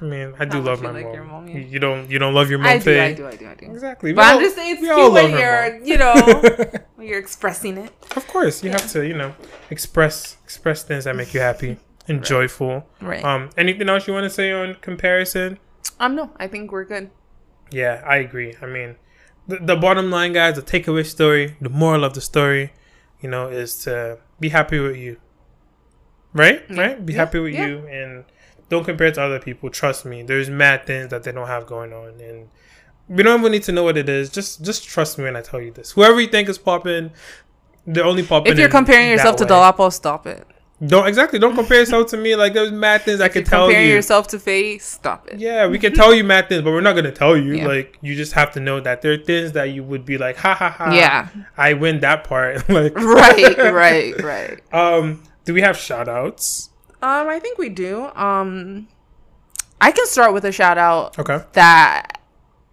[0.00, 1.14] I mean, I do How love my like mom.
[1.14, 1.66] your mom, You- yeah.
[1.66, 3.00] You don't you don't love your mom I do, Faye?
[3.00, 3.66] I do, I do, I do.
[3.70, 4.12] Exactly.
[4.12, 5.84] But I'm just saying it's cute when you're, mom.
[5.84, 6.14] you know,
[6.96, 7.92] when you're expressing it.
[8.16, 9.34] Of course, you have to, you know,
[9.70, 11.76] express express things that make you happy
[12.08, 12.86] and joyful.
[13.00, 13.24] Right.
[13.24, 15.58] Um, anything else you want to say on comparison?
[15.98, 17.10] Um, no, I think we're good.
[17.70, 18.56] Yeah, I agree.
[18.62, 18.96] I mean,
[19.46, 22.72] the, the bottom line, guys, the takeaway story, the moral of the story,
[23.20, 25.18] you know, is to be happy with you.
[26.32, 26.62] Right?
[26.70, 27.04] Right?
[27.04, 27.66] Be Yeah, happy with yeah.
[27.66, 28.24] you and
[28.70, 29.68] don't compare it to other people.
[29.68, 30.22] Trust me.
[30.22, 32.48] There's mad things that they don't have going on and
[33.08, 34.30] we don't even need to know what it is.
[34.30, 35.90] Just just trust me when I tell you this.
[35.90, 37.10] Whoever you think is popping,
[37.86, 38.52] they're only popping.
[38.52, 39.50] If you're in comparing yourself to way.
[39.50, 40.46] Dolapo, stop it.
[40.86, 41.38] Don't exactly.
[41.38, 42.36] Don't compare yourself to me.
[42.36, 43.94] Like there's mad things I If can you're tell comparing you.
[43.94, 45.38] yourself to Faye, stop it.
[45.38, 47.56] Yeah, we can tell you mad things, but we're not gonna tell you.
[47.56, 47.66] Yeah.
[47.66, 50.36] Like you just have to know that there are things that you would be like,
[50.36, 50.92] ha ha ha.
[50.94, 51.28] Yeah.
[51.58, 52.66] I win that part.
[52.70, 54.60] like Right, right, right.
[54.72, 56.70] Um, do we have shout outs?
[57.02, 58.06] Um, I think we do.
[58.14, 58.88] Um,
[59.80, 61.40] I can start with a shout out Okay.
[61.52, 62.16] that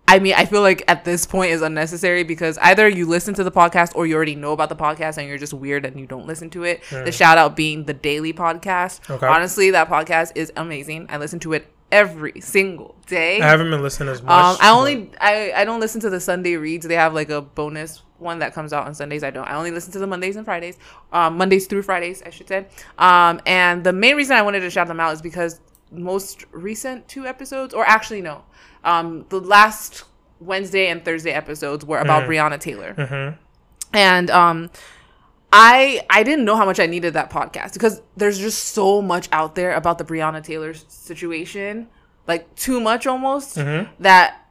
[0.10, 3.44] I mean, I feel like at this point is unnecessary because either you listen to
[3.44, 6.06] the podcast or you already know about the podcast and you're just weird and you
[6.06, 6.82] don't listen to it.
[6.90, 9.10] The shout out being the daily podcast.
[9.10, 9.28] Okay.
[9.28, 11.08] Honestly, that podcast is amazing.
[11.10, 13.40] I listen to it every single day.
[13.42, 14.32] I haven't been listening as much.
[14.32, 16.86] Um, I only I, I don't listen to the Sunday reads.
[16.88, 19.24] They have like a bonus one that comes out on Sundays.
[19.24, 19.48] I don't.
[19.48, 20.78] I only listen to the Mondays and Fridays.
[21.14, 22.66] Um, Mondays through Fridays, I should say.
[22.98, 25.62] Um, and the main reason I wanted to shout them out is because
[25.92, 28.44] most recent two episodes, or actually no,
[28.84, 30.04] um, the last
[30.40, 33.38] Wednesday and Thursday episodes were about Breonna Taylor Mhm.
[33.94, 34.70] and um
[35.52, 39.30] i i didn't know how much i needed that podcast because there's just so much
[39.32, 41.88] out there about the breonna taylor situation
[42.28, 43.89] like too much almost mm-hmm.
[44.02, 44.48] that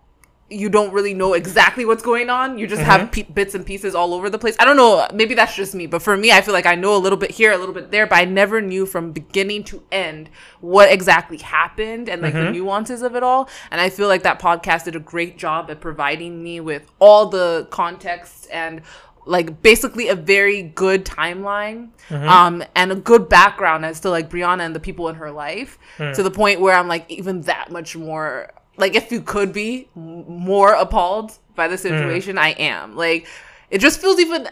[0.49, 2.57] you don't really know exactly what's going on.
[2.57, 3.11] You just have mm-hmm.
[3.11, 4.55] pe- bits and pieces all over the place.
[4.61, 6.97] I don't know maybe that's just me but for me i feel like i know
[6.97, 9.83] a little bit here a little bit there but i never knew from beginning to
[9.91, 10.31] end
[10.61, 12.53] what exactly happened and like the mm-hmm.
[12.53, 13.49] nuances of it all.
[13.71, 17.27] And i feel like that podcast did a great job at providing me with all
[17.27, 18.83] the context and
[19.27, 22.29] like basically a very good timeline mm-hmm.
[22.29, 25.79] um and a good background as to like Breonna and the people in her life
[25.99, 26.15] mm.
[26.15, 29.89] to the point where I'm like even that much more like if you could be
[29.95, 31.81] more appalled by the mm.
[31.81, 32.95] situation I am.
[32.95, 33.27] Like
[33.71, 34.49] it just feels even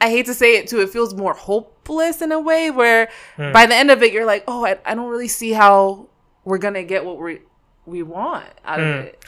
[0.00, 3.52] I hate to say it too it feels more hopeless in a way where mm.
[3.52, 6.08] by the end of it you're like oh I, I don't really see how
[6.44, 7.40] we're gonna get what we
[7.86, 9.24] we want out of it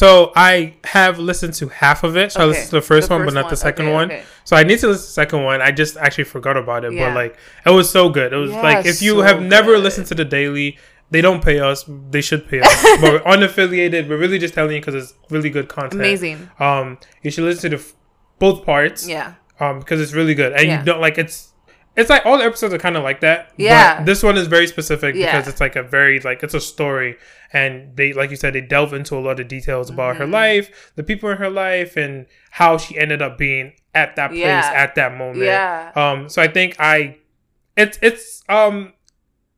[0.00, 2.32] So I have listened to half of it.
[2.32, 2.48] So I Okay.
[2.50, 3.50] listened to the first The one, but not one.
[3.52, 4.10] the second Okay, one.
[4.10, 4.22] okay.
[4.42, 5.62] So I need to listen to the second one.
[5.62, 6.92] I just actually forgot about it.
[6.92, 7.06] Yeah.
[7.10, 8.32] But like it was so good.
[8.32, 9.84] It was Yeah, like if you so have never good.
[9.84, 10.78] listened to the daily,
[11.12, 11.84] they don't pay us.
[12.10, 12.82] They should pay us.
[12.82, 14.08] but we're unaffiliated.
[14.08, 16.00] We're really just telling you because it's really good content.
[16.02, 17.92] amazing Um, you should listen to the, f-
[18.40, 19.06] both parts.
[19.06, 20.80] yeah Um, because it's really good, and Yeah.
[20.80, 21.53] you don't like it's.
[21.96, 23.52] It's like all the episodes are kind of like that.
[23.56, 23.98] Yeah.
[23.98, 25.32] But this one is very specific Yeah.
[25.36, 27.16] because it's like a very like it's a story,
[27.52, 30.22] and they like you said they delve into a lot of details about Mm-hmm.
[30.22, 34.30] her life, the people in her life, and how she ended up being at that
[34.30, 34.72] place Yeah.
[34.74, 35.38] at that moment.
[35.44, 35.92] Yeah.
[35.94, 36.28] Um.
[36.28, 37.18] So I think I,
[37.76, 38.92] it's it's um.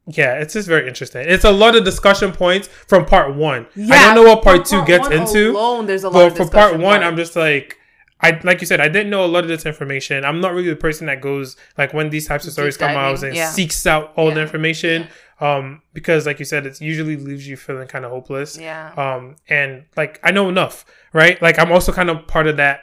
[0.09, 1.25] Yeah, it's just very interesting.
[1.29, 3.67] It's a lot of discussion points from part one.
[3.75, 5.51] Yeah, I don't know what part two gets into.
[5.51, 7.03] Alone, there's a lot But for part one.
[7.03, 7.77] I'm just like,
[8.21, 10.25] I like you said, I didn't know a lot of this information.
[10.25, 13.23] I'm not really the person that goes like when these types of stories come out
[13.23, 13.51] and yeah.
[13.51, 14.43] seeks out all the Yeah.
[14.43, 15.09] information.
[15.39, 18.57] Um, because like you said, it usually leaves you feeling kind of hopeless.
[18.59, 18.93] yeah.
[18.97, 21.41] Um, and like I know enough, right?
[21.43, 22.81] Like I'm also kind of part of that.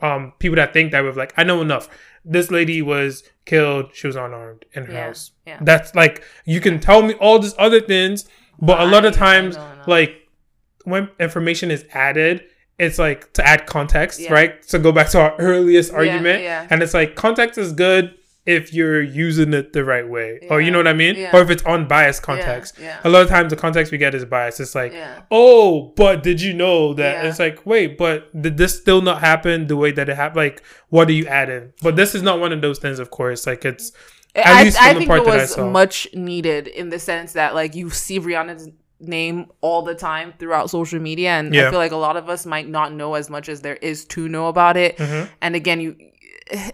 [0.00, 1.88] Um, people that think that with like I know enough.
[2.24, 3.90] This lady was killed.
[3.94, 5.32] She was unarmed in her Yeah, house.
[5.44, 5.58] yeah.
[5.60, 8.26] That's like you can tell me all these other things,
[8.60, 9.58] but a lot of times,
[9.88, 10.14] like
[10.84, 12.44] when information is added,
[12.82, 14.32] it's like to add context, Yeah.
[14.32, 14.62] right?
[14.68, 16.66] To go back to our earliest argument, yeah.
[16.70, 18.14] and it's like context is good
[18.44, 21.30] if you're using it the right way, or you know what I mean, yeah.
[21.36, 22.74] or if it's unbiased context.
[22.80, 22.98] yeah.
[23.04, 24.58] A lot of times, the context we get is biased.
[24.58, 25.22] It's like, Yeah.
[25.30, 27.22] oh, but did you know that?
[27.22, 27.28] Yeah.
[27.28, 30.38] It's like, wait, but did this still not happen the way that it happened?
[30.38, 31.72] Like, what are you adding?
[31.82, 33.46] But this is not one of those things, of course.
[33.46, 33.92] Like, it's
[34.34, 37.54] at I, least I the think part it was much needed in the sense that
[37.54, 38.68] like you see Breonna's
[39.02, 41.66] name all the time throughout social media, and Yeah.
[41.68, 44.04] I feel like a lot of us might not know as much as there is
[44.06, 44.96] to know about it.
[44.96, 45.32] Mm-hmm.
[45.40, 45.96] And again, you.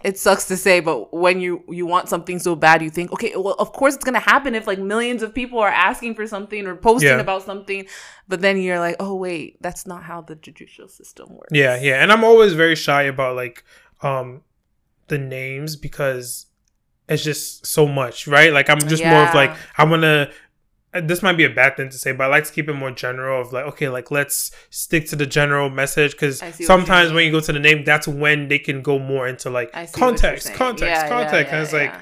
[0.03, 3.33] It sucks to say, but when you you want something so bad, you think, okay,
[3.37, 6.65] well, of course it's gonna happen if like millions of people are asking for something
[6.67, 7.19] or posting Yeah.
[7.19, 7.85] about something,
[8.27, 11.51] but then you're like, oh wait, that's not how the judicial system works.
[11.53, 13.63] Yeah, yeah, and I'm always very shy about like
[14.01, 14.41] um
[15.07, 16.47] the names because
[17.07, 18.51] it's just so much, right?
[18.51, 20.29] Like I'm just more of like I want to.
[20.93, 22.91] This might be a bad thing to say, but I like to keep it more
[22.91, 23.41] general.
[23.41, 26.65] Of like, okay, like let's stick to the general message because I see what you
[26.65, 29.69] sometimes when you go to the name, that's when they can go more into like
[29.73, 31.79] I see what you're context, context, Yeah, yeah, context, yeah, and it's yeah.
[31.79, 31.93] like,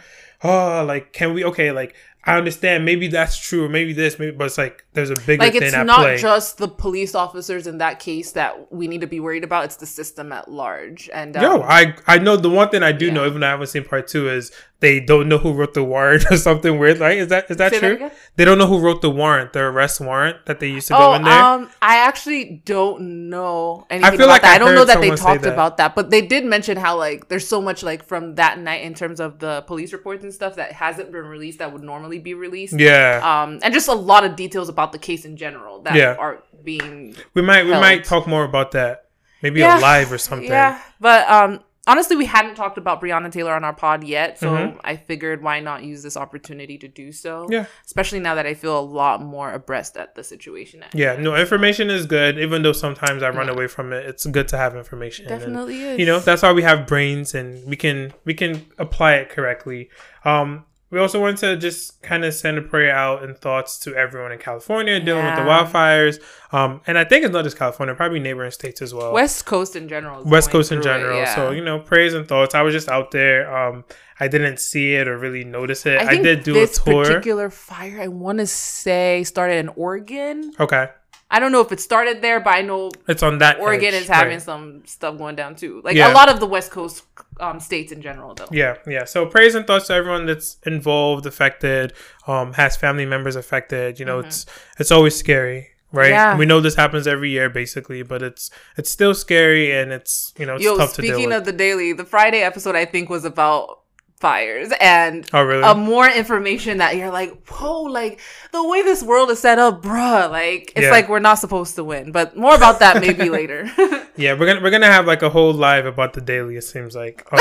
[0.44, 1.44] oh, like can we?
[1.44, 1.96] Okay, like
[2.28, 5.44] I understand maybe that's true or maybe this, maybe, but it's like there's a bigger
[5.44, 6.18] like it's not play.
[6.18, 9.64] just the police officers in that case that we need to be worried about.
[9.64, 11.10] It's the system at large.
[11.14, 13.14] And um, Yo, I I know the one thing I do yeah.
[13.14, 15.84] know, even though I haven't seen part two, is they don't know who wrote the
[15.84, 17.00] warrant or something weird.
[17.00, 17.94] Like, is that is that Say true?
[17.96, 18.12] again?
[18.36, 21.00] they don't know who wrote the warrant, the arrest warrant that they used to Oh,
[21.00, 21.34] go in there.
[21.34, 24.52] um, I actually don't know anything feel about like that.
[24.52, 25.54] I I don't know that they talked that.
[25.54, 28.84] about that, but they did mention how like there's so much like from that night
[28.84, 32.20] in terms of the police reports and stuff that hasn't been released that would normally
[32.20, 32.80] be released.
[32.80, 36.16] yeah, Um, and just a lot of details about the case in general that Yeah.
[36.20, 39.06] are being we might we might talk more about that.
[39.42, 39.80] Maybe Yeah.
[39.80, 40.50] a live or something.
[40.50, 44.52] Yeah, but um, honestly, we hadn't talked about Breonna Taylor on our pod yet, so
[44.52, 44.80] Mhm.
[44.84, 47.48] I figured why not use this opportunity to do so.
[47.50, 47.66] Yeah.
[47.86, 50.84] especially now that I feel a lot more abreast at the situation.
[50.84, 51.24] At Yeah, hand.
[51.24, 52.38] no, information is good.
[52.38, 53.54] Even though sometimes I run Yeah.
[53.54, 55.26] away from it, it's good to have information.
[55.28, 56.00] and, definitely is.
[56.00, 59.90] you know, that's why we have brains and we can we can apply it correctly.
[60.26, 63.94] Um, we also want to just kind of send a prayer out and thoughts to
[63.96, 66.22] everyone in California dealing with the wildfires.
[66.54, 69.12] Um, and I think it's not just California, probably neighboring states as well.
[69.12, 70.24] West Coast in general.
[70.24, 71.18] West Coast in through it, general.
[71.20, 71.36] yeah.
[71.36, 72.56] So you know, prayers and thoughts.
[72.56, 73.54] I was just out there.
[73.54, 73.84] Um,
[74.20, 76.00] I didn't see it or really notice it.
[76.00, 77.04] I, think did do a this tour.
[77.04, 78.00] particular fire.
[78.02, 80.54] I want to say started in Oregon.
[80.60, 80.90] okay,
[81.30, 83.60] I don't know if it started there, but I know it's on that.
[83.60, 84.42] Oregon edge, is having right.
[84.42, 85.82] some stuff going down too.
[85.84, 86.12] Like Yeah.
[86.12, 87.04] a lot of the West Coast
[87.40, 88.48] um, states in general, though.
[88.52, 89.06] Yeah, yeah.
[89.06, 91.94] So prayers and thoughts to everyone that's involved, affected,
[92.28, 94.00] um, has family members affected.
[94.00, 94.46] You know, it's
[94.80, 96.06] it's always scary, right?
[96.06, 96.14] Mm-hmm.
[96.14, 96.38] Yeah.
[96.38, 100.46] We know this happens every year, basically, but it's it's still scary and it's you
[100.46, 103.10] know it's Yo, tough to deal speaking of the daily, the Friday episode I think
[103.10, 103.82] was about
[104.20, 105.62] fires and oh, really?
[105.64, 108.20] uh, more information that you're like, whoa, like
[108.52, 110.92] the way this world is set up, bruh, like it's Yeah.
[110.92, 112.12] like we're not supposed to win.
[112.12, 113.70] But more about that maybe later.
[114.16, 116.56] yeah, we're gonna we're gonna have like a whole live about the daily.
[116.58, 117.28] It seems like.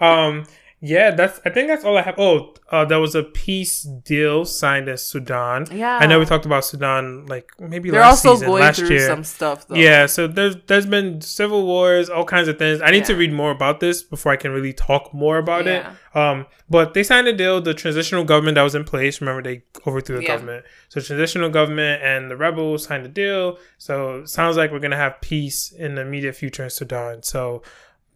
[0.00, 0.46] Um, um
[0.80, 1.40] yeah, that's.
[1.44, 2.14] I think that's all I have.
[2.18, 5.66] Oh, uh, there was a peace deal signed in Sudan.
[5.72, 5.98] Yeah.
[6.00, 8.88] I know we talked about Sudan like maybe They're last also season, going last through
[8.90, 9.06] year.
[9.06, 9.74] some stuff though.
[9.74, 12.80] Yeah, so there's there's been civil wars, all kinds of things.
[12.80, 15.90] I need to read more about this before I can really talk more about Yeah.
[16.12, 16.16] it.
[16.16, 17.60] Um, but they signed a deal.
[17.60, 20.28] The transitional government that was in place, remember they overthrew the Yeah.
[20.36, 20.64] government.
[20.88, 23.58] So transitional government and the rebels signed a deal.
[23.78, 27.22] So sounds like we're gonna have peace in the immediate future in Sudan.
[27.22, 27.62] So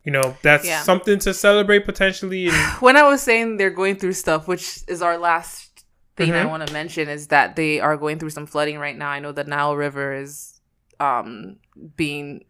[0.05, 0.83] you know that's Yeah.
[0.83, 2.49] something to celebrate potentially.
[2.49, 5.85] And when I was saying they're going through stuff, which is our last
[6.17, 6.49] thing I Mhm.
[6.51, 9.09] want to mention, is that they are going through some flooding right now.
[9.09, 10.61] I know the Nile River is
[11.01, 11.57] um
[11.97, 12.45] being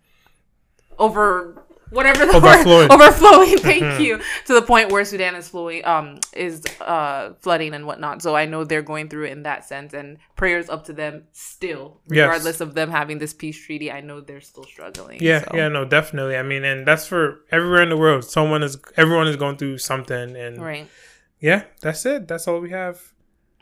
[0.98, 1.62] over
[1.92, 2.88] whatever the Overflowing.
[2.88, 3.58] word overflowing.
[3.58, 4.00] Thank Mhm.
[4.00, 8.22] you to the point where Sudan is flowing um is uh flooding and whatnot.
[8.22, 11.24] So I know they're going through it in that sense, and prayers up to them
[11.32, 12.26] still, Yes.
[12.26, 13.90] regardless of them having this peace treaty.
[13.92, 15.18] I know they're still struggling.
[15.20, 15.50] yeah, so.
[15.56, 16.36] yeah, no, definitely.
[16.36, 18.24] I mean, and that's for everywhere in the world.
[18.24, 20.88] Someone is everyone is going through something, and Right.
[21.40, 22.26] yeah, that's it.
[22.28, 23.00] That's all we have.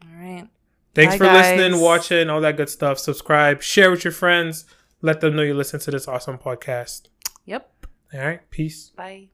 [0.03, 0.47] All right.
[0.95, 1.57] Thanks Bye, for guys.
[1.57, 2.99] listening, watching, all that good stuff.
[2.99, 4.65] Subscribe, share with your friends.
[5.03, 7.03] Let them know you listen to this awesome podcast.
[7.45, 7.80] Yep.
[8.13, 8.51] All right.
[8.51, 8.91] Peace.
[8.97, 9.29] Bye.